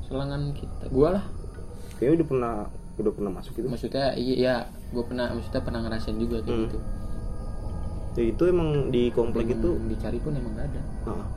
[0.08, 1.24] selangan kita gua lah
[1.98, 2.56] kayaknya udah pernah
[2.98, 4.56] udah pernah masuk itu maksudnya iya iya
[4.90, 6.66] gue pernah maksudnya pernah ngerasain juga kayak Hmm.
[6.66, 6.80] gitu.
[8.18, 10.82] Ya itu emang di komplek Emang itu dicari pun emang gak ada.
[11.06, 11.30] Nah,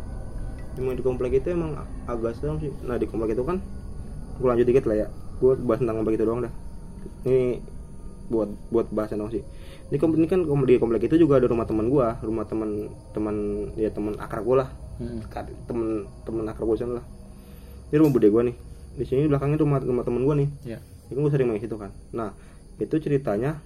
[0.81, 1.77] emang di komplek itu emang
[2.09, 2.73] agak serem sih.
[2.89, 3.61] Nah di komplek itu kan
[4.41, 5.07] gue lanjut dikit lah ya.
[5.37, 6.53] Gue bahas tentang komplek itu doang dah.
[7.29, 7.61] Ini
[8.33, 9.45] buat buat bahasan doang sih.
[9.93, 13.37] Ini, ini kan di komplek itu juga ada rumah teman gue rumah teman teman
[13.77, 14.69] ya teman akrab gue lah.
[14.97, 15.21] Hmm.
[15.69, 17.07] Temen temen akrab gue sana lah.
[17.93, 18.57] Ini rumah bude gue nih
[18.99, 20.51] di sini belakangnya rumah rumah temen gue nih.
[20.77, 20.81] Ya
[21.11, 21.91] itu gue sering main situ kan.
[22.15, 22.31] Nah
[22.79, 23.59] itu ceritanya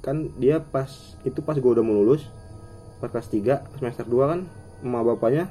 [0.00, 0.88] kan dia pas
[1.22, 2.24] itu pas gue udah mau lulus
[3.00, 4.40] pas kelas 3 semester 2 kan
[4.84, 5.48] emak bapaknya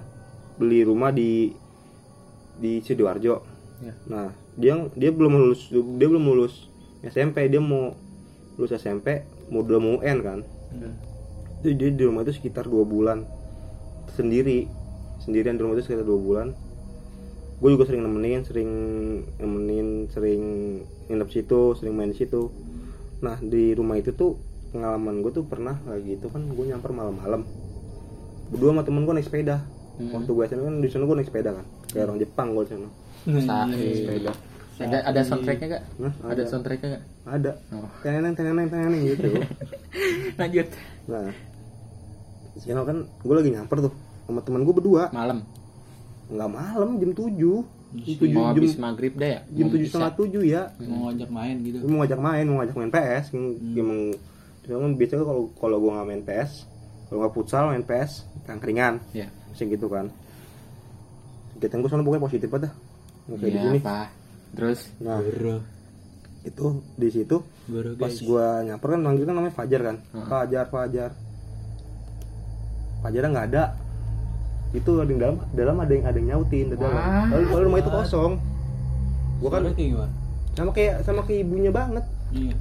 [0.58, 1.54] beli rumah di
[2.58, 3.54] di sidoarjo.
[3.84, 3.94] Ya.
[4.08, 6.72] nah dia dia belum lulus dia belum lulus
[7.04, 7.92] SMP dia mau
[8.56, 10.40] lulus SMP mau udah mau UN kan.
[10.74, 10.98] Hmm.
[11.62, 13.26] jadi dia di rumah itu sekitar dua bulan
[14.18, 14.66] sendiri.
[15.22, 16.48] Sendirian di rumah itu sekitar dua bulan
[17.64, 18.70] gue juga sering nemenin sering
[19.40, 20.42] nemenin sering
[21.08, 22.52] nginep situ sering main di situ
[23.18, 24.36] nah di rumah itu tuh
[24.70, 27.48] pengalaman gue tuh pernah kayak gitu kan gue nyamper malam-malam
[28.52, 29.58] berdua sama temen gue naik sepeda
[29.94, 30.10] Hmm.
[30.10, 32.90] waktu gue SMP kan di sana gue naik sepeda kan kayak orang Jepang gue sana
[33.24, 34.34] Sahih sepeda.
[34.74, 35.84] Ada, ada soundtracknya gak?
[35.96, 37.04] Nah, Ada ada soundtracknya gak?
[37.30, 37.86] ada Oh.
[38.02, 39.30] teneneng teneneng teneneng gitu
[40.42, 40.68] Lanjut.
[41.06, 41.30] nah
[42.58, 43.94] Sino kan gue lagi nyamper tuh
[44.26, 45.46] sama teman gue berdua Malam.
[46.34, 47.30] Nggak malam jam 7
[47.94, 49.40] jam tujuh Mau jam habis maghrib dah ya?
[49.48, 50.62] jam tujuh setengah tujuh ya.
[50.82, 51.78] Mau ngajak main gitu.
[51.84, 54.00] Mau ngajak main mau ngajak main PS yang emang
[54.66, 56.52] emang biasanya kalau kalau gue nggak main PS
[57.06, 58.12] kalau nggak futsal main PS
[58.44, 59.30] kangkringan Iya.
[59.54, 60.10] sih gitu kan.
[61.54, 62.70] Kegiatan gue soalnya pokoknya positif aja
[63.24, 63.98] Nggak kayak di Iya, sini apa?
[64.54, 64.80] Terus?
[64.98, 65.56] Nah bro.
[66.44, 69.96] itu di situ bro pas gue nyamper kan manggil kan namanya Fajar kan.
[70.10, 70.26] Hmm.
[70.26, 71.12] Fajar Fajar.
[73.00, 73.64] Fajarnya nggak ada
[74.74, 77.26] itu ada yang dalam dalam ada yang ada yang nyautin di dalam Wah.
[77.30, 78.32] lalu kalau rumah itu kosong
[79.40, 79.62] gue kan
[80.54, 82.54] sama kayak sama kayak ibunya banget iya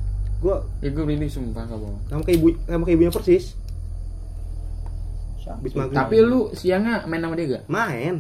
[0.43, 1.99] gue Ya gue ini sumpah bohong.
[2.11, 3.45] sama kayak ibu sama kayak ibunya persis
[5.43, 5.59] Siapa?
[5.59, 5.97] Habis maghrib.
[5.99, 7.65] Tapi lu siangnya main sama dia gak?
[7.67, 8.15] main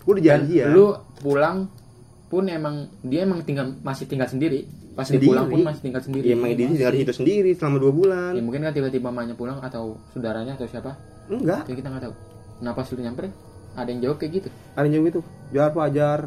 [0.00, 1.68] gue udah janji ya lu pulang
[2.32, 4.64] pun emang dia emang tinggal masih tinggal sendiri.
[4.94, 6.30] Pas dia pulang pun masih tinggal sendiri.
[6.30, 8.30] Iya, emang dia tinggal di situ sendiri selama dua bulan.
[8.38, 10.94] Ya mungkin kan tiba-tiba mamanya pulang atau saudaranya atau siapa?
[11.26, 12.14] Enggak, Kayak kita nggak tahu.
[12.60, 13.32] Nah pas lu nyamperin
[13.74, 14.48] ada yang jawab kayak gitu.
[14.74, 15.20] ada yang jauh gitu.
[15.54, 16.20] Jar Fajar.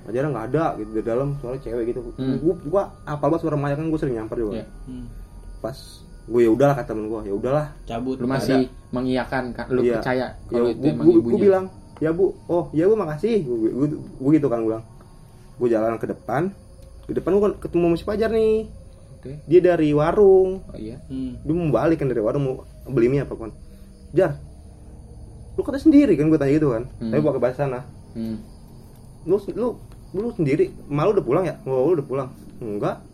[0.00, 2.00] Fajar nggak ada gitu di dalam soalnya cewek gitu.
[2.16, 2.40] Hmm.
[2.40, 4.52] Gua gua apal banget suara Maya kan gue sering nyamper juga.
[4.60, 4.66] Iya.
[4.88, 5.06] Hmm.
[5.60, 5.76] Pas
[6.30, 7.66] gue ya udahlah kata temen gue, ya udahlah.
[7.84, 9.66] cabut Lu masih mengiyakan kan?
[9.68, 9.98] Lu Iya.
[9.98, 11.64] percaya Ya kalau itu gua, emang gua, gua bilang,
[12.00, 14.84] "Ya Bu, oh, ya Bu makasih." Gue gitu kan gua bilang.
[15.60, 16.42] Gue jalan ke depan.
[17.04, 18.56] Di depan gue ketemu sama si Fajar nih.
[19.20, 19.32] Oke.
[19.44, 20.64] Dia dari warung.
[20.64, 20.96] Oh iya.
[21.12, 21.44] hmm.
[21.44, 22.54] Dia mau balik kan dari warung mau
[22.88, 23.52] beli mie apa kan.
[24.16, 24.40] Jar,
[25.60, 26.88] lu kata sendiri kan gue tanya gitu kan.
[26.96, 27.12] Hmm.
[27.12, 27.80] Tapi pakai bahasa sana.
[28.16, 28.40] Hmm.
[29.28, 29.76] lu lu
[30.16, 31.60] lu sendiri malu udah pulang ya?
[31.68, 32.28] Mau lu udah pulang?
[32.64, 33.04] Enggak.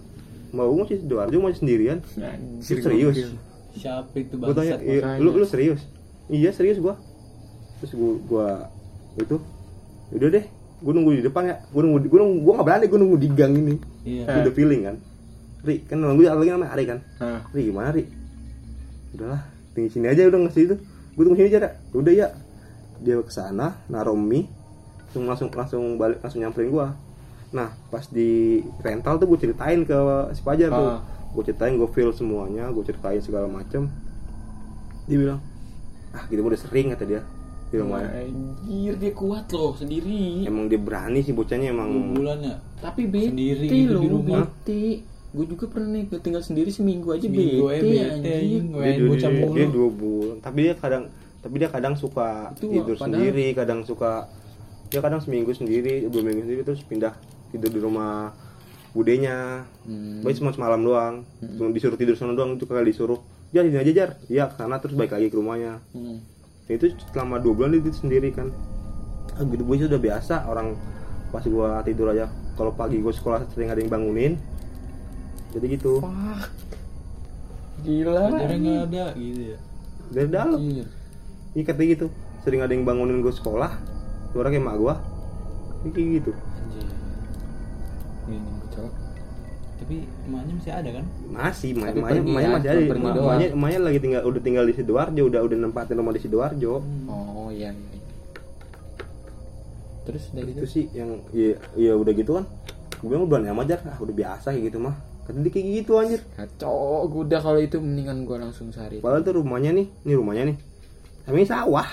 [0.54, 1.98] Mau gue masih sidoarjo masih sendirian.
[2.22, 3.34] Anjir, serius?
[3.76, 5.82] siapa itu gue tanya iya, lu lu serius?
[6.30, 6.94] Iya serius gua.
[7.82, 8.48] Terus gua gua
[9.18, 9.36] itu.
[10.14, 10.44] Udah deh
[10.80, 11.56] gua nunggu di depan ya.
[11.74, 13.74] Gua nunggu gua nunggu gua nggak berani gua nunggu di gang ini.
[14.06, 14.24] Iya.
[14.46, 14.96] Udah feeling kan.
[15.66, 16.98] Ri kan nunggu lagi namanya Ari kan?
[17.18, 18.04] Nah, Ri gimana Ri?
[19.12, 19.42] Udahlah
[19.76, 20.76] tinggi sini aja udah ngasih itu
[21.16, 22.28] gua tunggu sini aja dah udah ya
[22.98, 24.44] dia ke sana naruh mie
[25.06, 26.92] langsung langsung langsung balik langsung nyamperin gua
[27.48, 29.96] nah pas di rental tuh gue ceritain ke
[30.30, 31.00] si Fajar tuh Ah.
[31.30, 33.86] gue ceritain gue feel semuanya gue ceritain segala macem
[35.04, 35.40] dia bilang
[36.10, 37.22] ah gitu udah sering kata dia
[37.66, 40.42] di rumahnya Anjir dia kuat loh sendiri.
[40.42, 44.42] emang dia berani sih bocahnya emang bulan ya Tapi bete Sendiri loh, di rumah.
[44.44, 44.84] bete.
[45.36, 48.32] Gue juga pernah nih gue tinggal sendiri seminggu aja Seminggu bete, bete, anjir.
[48.32, 48.64] anjing.
[48.72, 49.52] dia, dia, bocah dia, mulu.
[49.52, 51.04] dia dua bulan tapi dia kadang
[51.38, 54.10] tapi dia kadang suka Itu, tidur padahal- sendiri kadang suka
[54.86, 57.12] dia kadang seminggu sendiri dua minggu sendiri terus pindah
[57.50, 58.32] tidur di rumah
[58.90, 60.18] budenya Hmm.
[60.20, 61.14] Baik cuma semalam doang
[61.52, 64.80] cuma disuruh tidur sana doang itu kali disuruh jar sini aja jar iya ke sana
[64.80, 66.18] terus balik lagi ke rumahnya Hmm.
[66.64, 68.48] Dan itu selama dua bulan dia tidur sendiri kan
[69.30, 70.74] ah, gitu gue sudah biasa orang
[71.28, 72.26] pas gua tidur aja
[72.56, 74.40] kalau pagi gue sekolah sering ada yang bangunin
[75.56, 76.44] jadi gitu Wah.
[77.80, 78.22] Gila.
[78.32, 79.58] Pacarnya nggak ada gitu ya
[80.06, 80.58] dari dalam.
[81.52, 82.06] Iya katanya gitu
[82.40, 83.72] Sering ada yang bangunin gue sekolah
[84.30, 84.94] Suara kayak emak gue
[85.82, 86.86] Ini kayak gitu Anjir.
[88.28, 88.92] Ini gue cowok.
[89.76, 92.80] tapi emaknya masih ada kan Masih, emaknya emaknya ya, masih ada.
[92.92, 96.74] Emaknya emaknya lagi tinggal Udah tinggal di Sidoarjo Udah udah nempatin rumah di Sidoarjo
[97.08, 97.88] Oh iya iya.
[97.92, 98.04] iya.
[100.04, 102.44] Terus dari Itu itu sih yang Iya ya udah gitu kan
[103.00, 104.96] Gue bilang udah nyama aja ah, Udah biasa kayak gitu mah
[105.26, 107.06] Dia kayak gitu anjir kacau.
[107.10, 109.02] Gue udah kalau itu mendingan gue langsung sehari.
[109.02, 110.56] Padahal tuh rumahnya nih Ini rumahnya nih
[111.26, 111.88] Tapi ini sawah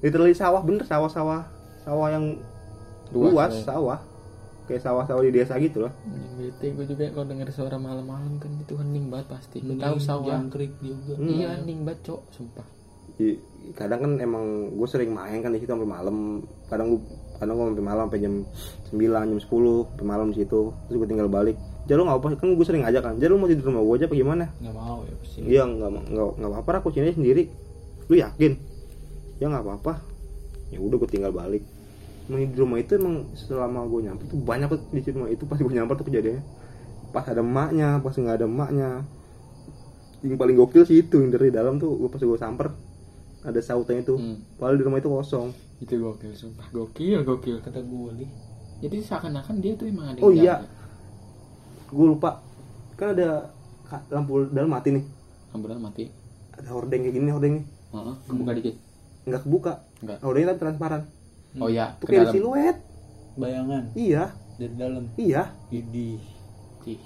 [0.00, 1.44] Literally sawah bener sawah-sawah
[1.84, 2.40] Sawah yang
[3.12, 3.64] Luas, luas, ya.
[3.74, 3.98] sawah
[4.70, 5.92] Kayak sawah-sawah di desa gitu loh
[6.40, 9.60] bete gue juga kalau denger suara malam-malam kan itu hening banget pasti.
[9.60, 10.40] Gue tahu sawah.
[10.40, 11.28] jangkrik juga Hmm.
[11.28, 12.66] Iya hening banget cok, sumpah.
[13.20, 13.36] Iya,
[13.76, 16.40] kadang kan emang gue sering main kan di situ sampai malam
[16.72, 17.00] kadang gue
[17.36, 18.34] kadang gue sampai malam sampai jam
[18.88, 19.44] 9 jam 10
[19.92, 22.84] sampai malam di situ terus gue tinggal balik jadi lu nggak apa kan gue sering
[22.84, 23.14] aja kan.
[23.18, 24.44] Jadi lu mau tidur rumah gue aja apa gimana?
[24.58, 27.42] Nggak mau ya pasti iya nggak nggak nggak apa-apa aku sini sendiri.
[28.06, 28.52] Lu yakin?
[29.38, 29.92] Ya nggak apa-apa.
[30.70, 31.66] Ya udah gue tinggal balik.
[32.30, 35.66] Emang di rumah itu emang selama gue nyampe tuh banyak di rumah itu pas gue
[35.66, 36.42] nyampe tuh kejadiannya.
[37.10, 38.90] Pas ada emaknya pas nggak ada emaknya.
[40.22, 42.70] Yang paling gokil sih itu yang dari dalam tuh gue pas gue samper
[43.40, 44.36] ada sautannya tuh Hmm.
[44.60, 45.50] padahal di rumah itu kosong.
[45.80, 46.68] Itu gokil sumpah.
[46.70, 47.56] Gokil, gokil.
[47.64, 48.30] kata gue nih.
[48.80, 50.60] Jadi seakan-akan dia tuh emang ada Oh, iya.
[51.90, 52.30] Gue lupa
[52.94, 53.50] kan ada
[54.08, 55.04] lampu dalam mati nih
[55.50, 56.06] Ambulan mati.
[56.52, 58.74] ada hordeng kayak gini nih, hordeng nih Heeh, kebuka dikit.
[59.22, 60.18] nggak kebuka Enggak.
[60.20, 61.02] hordengnya tapi transparan
[61.52, 62.34] Oh iya, tuh ke kayak dalam.
[62.34, 62.76] siluet
[63.32, 64.24] bayangan iya
[64.54, 66.20] dari dalam iya Idi
[66.84, 67.00] Ih,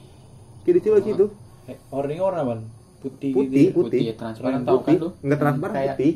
[0.63, 1.07] kayak di siluet Oh.
[1.07, 1.25] situ
[1.65, 2.55] eh, orangnya warna apa
[3.01, 3.73] putih, Putih, gitu ya?
[3.75, 4.01] putih.
[4.03, 5.09] Putih, transparan Yang tahu kan putih lu?
[5.23, 6.13] nggak transparan Kayak- putih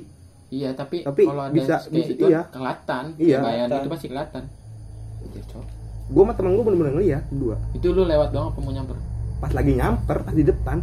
[0.49, 2.41] iya tapi, Tapi kalau ada bisa- kayak bisa- itu iya.
[2.47, 3.39] kelihatan Iya.
[3.39, 4.45] bayangan itu pasti kelihatan
[5.21, 5.65] Iya, Cok.
[6.09, 7.57] Gue sama temen gue bener-bener ngeliat berdua.
[7.77, 8.97] Itu lu lewat doang apa mau nyamper?
[9.39, 10.79] Pas lagi nyamper pas di depan.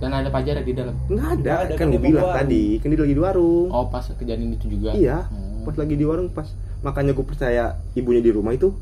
[0.00, 0.96] Dan ada pajar di dalam?
[1.12, 3.68] Nggak ada, Nggak ada, kan kan gue bilang tadi kan dia lagi di warung.
[3.68, 4.90] Oh pas kejadian itu juga?
[4.94, 5.18] Iya.
[5.28, 5.66] Hmm.
[5.66, 6.48] pas lagi di warung pas.
[6.80, 8.72] Makanya gue percaya ibunya di rumah itu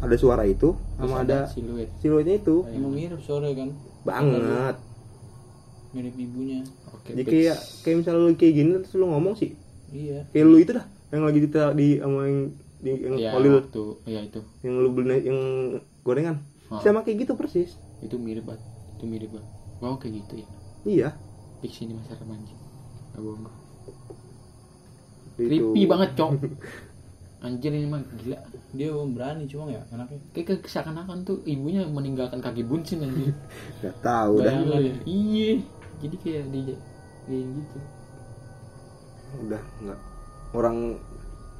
[0.00, 1.88] ada suara itu Terus sama ada siluet.
[2.00, 2.64] siluetnya itu.
[2.72, 3.68] Emang mirip sore kan?
[4.06, 4.76] Banget.
[5.92, 6.64] Mirip ibunya.
[6.90, 7.30] Oke jadi fix.
[7.30, 9.50] kayak kayak misalnya lu kayak gini terus lu ngomong sih.
[9.92, 10.24] Iya.
[10.32, 12.40] Kayak lu itu dah yang lagi di di sama yang
[12.84, 14.40] di yang ya kolil waktu ya itu.
[14.60, 15.38] Yang lu beli yang
[16.04, 16.36] gorengan.
[16.68, 16.80] Oh.
[16.80, 17.76] sama kayak gitu persis.
[18.04, 18.64] Itu mirip banget
[18.94, 19.50] itu mirip banget.
[19.84, 20.48] Wow kayak gitu ya.
[20.84, 21.08] Iya.
[21.60, 22.60] Fix ini mas anjing.
[23.12, 23.44] Gak bohong.
[25.36, 25.44] Itu.
[25.44, 26.30] creepy banget cok.
[27.44, 28.40] Anjir ini mah gila.
[28.72, 30.16] Dia berani cuma ya anaknya.
[30.32, 33.36] Kayak ke- seakan-akan tuh ibunya meninggalkan kaki bunsin anjir
[33.84, 34.64] nggak tahu dah.
[34.64, 34.94] Bayang- ya.
[35.04, 35.50] iya.
[36.00, 36.76] Jadi kayak dia
[37.28, 37.78] kayak gitu.
[39.44, 40.00] Udah nggak.
[40.56, 40.76] Orang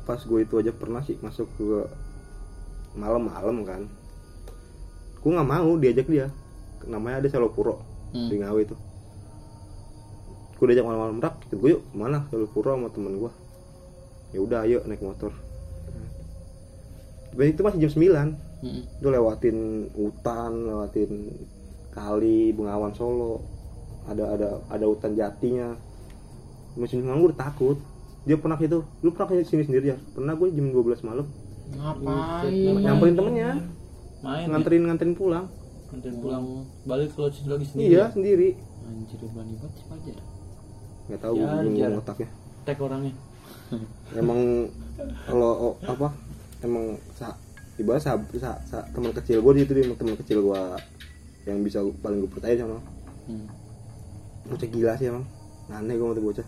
[0.04, 1.64] pas gue itu aja pernah sih masuk ke
[2.94, 3.82] malam-malam kan.
[5.18, 6.28] Gue nggak mau diajak dia.
[6.84, 7.80] Namanya ada Salopuro
[8.14, 8.30] Hmm.
[8.30, 8.76] di Ngawi itu.
[10.54, 12.28] Gue diajak malam-malam rak ikut gue yuk ke mana?
[12.30, 13.32] Salopuro sama temen gue
[14.30, 15.30] ya udah ayo naik motor.
[17.34, 18.34] Dan itu masih jam 9
[18.64, 18.82] Mm-mm.
[18.86, 19.56] itu lewatin
[19.92, 21.10] hutan lewatin
[21.90, 23.42] kali Bengawan Solo.
[24.06, 25.74] Ada ada ada hutan jatinya.
[26.74, 27.78] Musim nganggur takut
[28.24, 28.80] dia pernah itu.
[29.04, 29.98] Lu pernah ke sini sendiri ya?
[30.16, 31.26] Pernah gue jam 12 malam.
[31.76, 32.74] Ngapain?
[32.80, 33.50] Nyamperin temennya.
[34.24, 34.46] Main.
[34.48, 35.46] Nganterin nganterin pulang.
[35.92, 36.42] Nganterin pulang.
[36.88, 37.88] Balik ke lodge lagi sendiri.
[37.92, 38.48] Iya sendiri.
[38.84, 40.16] Anjir berani banget sih pajar
[41.04, 42.28] nggak tahu Ya, gue otaknya
[42.64, 43.12] tag orangnya.
[44.20, 44.72] Emang
[45.28, 46.08] kalau oh, apa?
[46.64, 47.36] Emang sa
[47.76, 50.60] ibarat sa, sa, sa- teman kecil gue itu dia teman kecil gue
[51.44, 52.80] yang bisa paling gue percaya sama.
[53.28, 53.48] Hmm.
[54.48, 55.28] bocah gila sih emang.
[55.68, 56.46] Aneh gue tuh bocah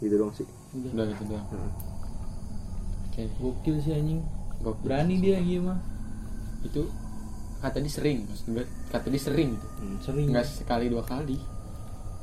[0.00, 0.46] gitu dong sih.
[0.76, 1.46] Udah gitu doang.
[1.48, 1.72] Nah.
[3.08, 4.20] oke gokil sih anjing.
[4.60, 4.82] Gokil.
[4.84, 5.78] berani dia iya mah.
[6.64, 6.88] Itu
[7.64, 9.66] kata dia sering maksud gue kata dia sering gitu.
[9.80, 10.26] Hmm, sering.
[10.32, 11.38] Nggak sekali dua kali.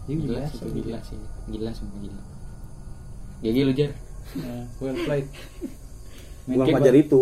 [0.05, 1.19] Dia gila biasa sih gila sih.
[1.49, 2.23] Gila semua gila.
[3.43, 3.91] Jadi lu jar
[4.39, 5.27] Nah, well played.
[6.47, 7.03] Pajar Bang.
[7.03, 7.21] itu.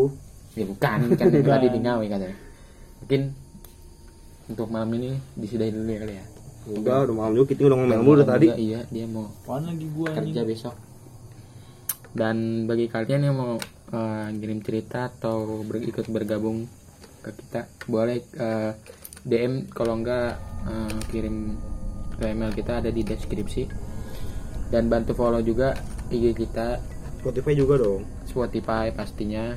[0.54, 2.38] Ya bukan kan tadi di Ngawi katanya.
[3.02, 3.22] Mungkin
[4.52, 6.26] untuk malam ini disudahi dulu ya kali ya
[6.64, 8.47] enggak udah malam juga kita udah ngomong Dan mulu udah tadi.
[8.47, 10.76] juga, iya dia mau Apaan lagi gua kerja besok.
[12.12, 13.53] Dan bagi kalian yang mau
[13.89, 16.68] eh, ngirim cerita atau ber- ikut bergabung
[17.22, 18.72] ke kita boleh eh,
[19.22, 21.55] DM kalau enggak eh, kirim
[22.14, 23.64] ke email kita ada di deskripsi.
[24.70, 25.76] Dan bantu follow juga
[26.07, 26.80] IG kita.
[27.18, 28.01] Spotify juga dong.
[28.24, 29.55] Spotify pastinya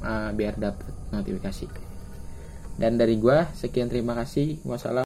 [0.00, 1.66] eh, biar dapat notifikasi.
[2.74, 4.58] Dan dari gua sekian terima kasih.
[4.62, 5.02] Wassalam